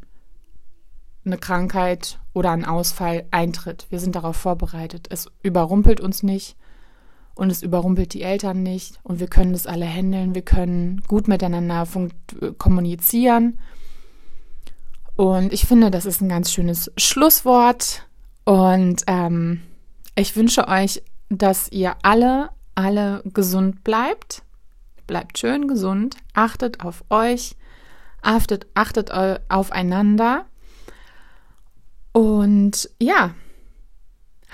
eine 1.24 1.38
Krankheit 1.38 2.18
oder 2.34 2.50
ein 2.50 2.66
Ausfall 2.66 3.24
eintritt. 3.30 3.86
Wir 3.88 3.98
sind 3.98 4.14
darauf 4.14 4.36
vorbereitet. 4.36 5.06
Es 5.08 5.30
überrumpelt 5.42 6.02
uns 6.02 6.22
nicht 6.22 6.54
und 7.34 7.50
es 7.50 7.62
überrumpelt 7.62 8.12
die 8.14 8.22
Eltern 8.22 8.62
nicht 8.62 8.98
und 9.02 9.20
wir 9.20 9.26
können 9.26 9.52
das 9.52 9.66
alle 9.66 9.86
handeln. 9.86 10.34
Wir 10.34 10.42
können 10.42 11.02
gut 11.08 11.28
miteinander 11.28 11.86
kommunizieren. 12.58 13.58
Und 15.16 15.52
ich 15.52 15.66
finde, 15.66 15.90
das 15.90 16.06
ist 16.06 16.20
ein 16.20 16.28
ganz 16.28 16.52
schönes 16.52 16.90
Schlusswort. 16.96 18.06
Und 18.44 19.02
ähm, 19.06 19.62
ich 20.14 20.36
wünsche 20.36 20.68
euch, 20.68 21.02
dass 21.28 21.70
ihr 21.70 21.96
alle, 22.02 22.50
alle 22.74 23.22
gesund 23.24 23.84
bleibt. 23.84 24.42
Bleibt 25.06 25.38
schön 25.38 25.68
gesund. 25.68 26.16
Achtet 26.34 26.84
auf 26.84 27.04
euch. 27.10 27.56
Achtet, 28.22 28.66
achtet 28.74 29.10
aufeinander. 29.48 30.46
Und 32.12 32.90
ja, 33.00 33.34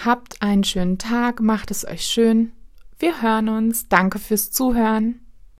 habt 0.04 0.40
einen 0.40 0.64
schönen 0.64 0.98
Tag, 0.98 1.40
macht 1.40 1.70
es 1.70 1.86
euch 1.86 2.04
schön. 2.04 2.52
Wir 2.98 3.22
hören 3.22 3.48
uns. 3.48 3.88
Danke 3.88 4.18
fürs 4.18 4.50
Zuhören. 4.50 5.20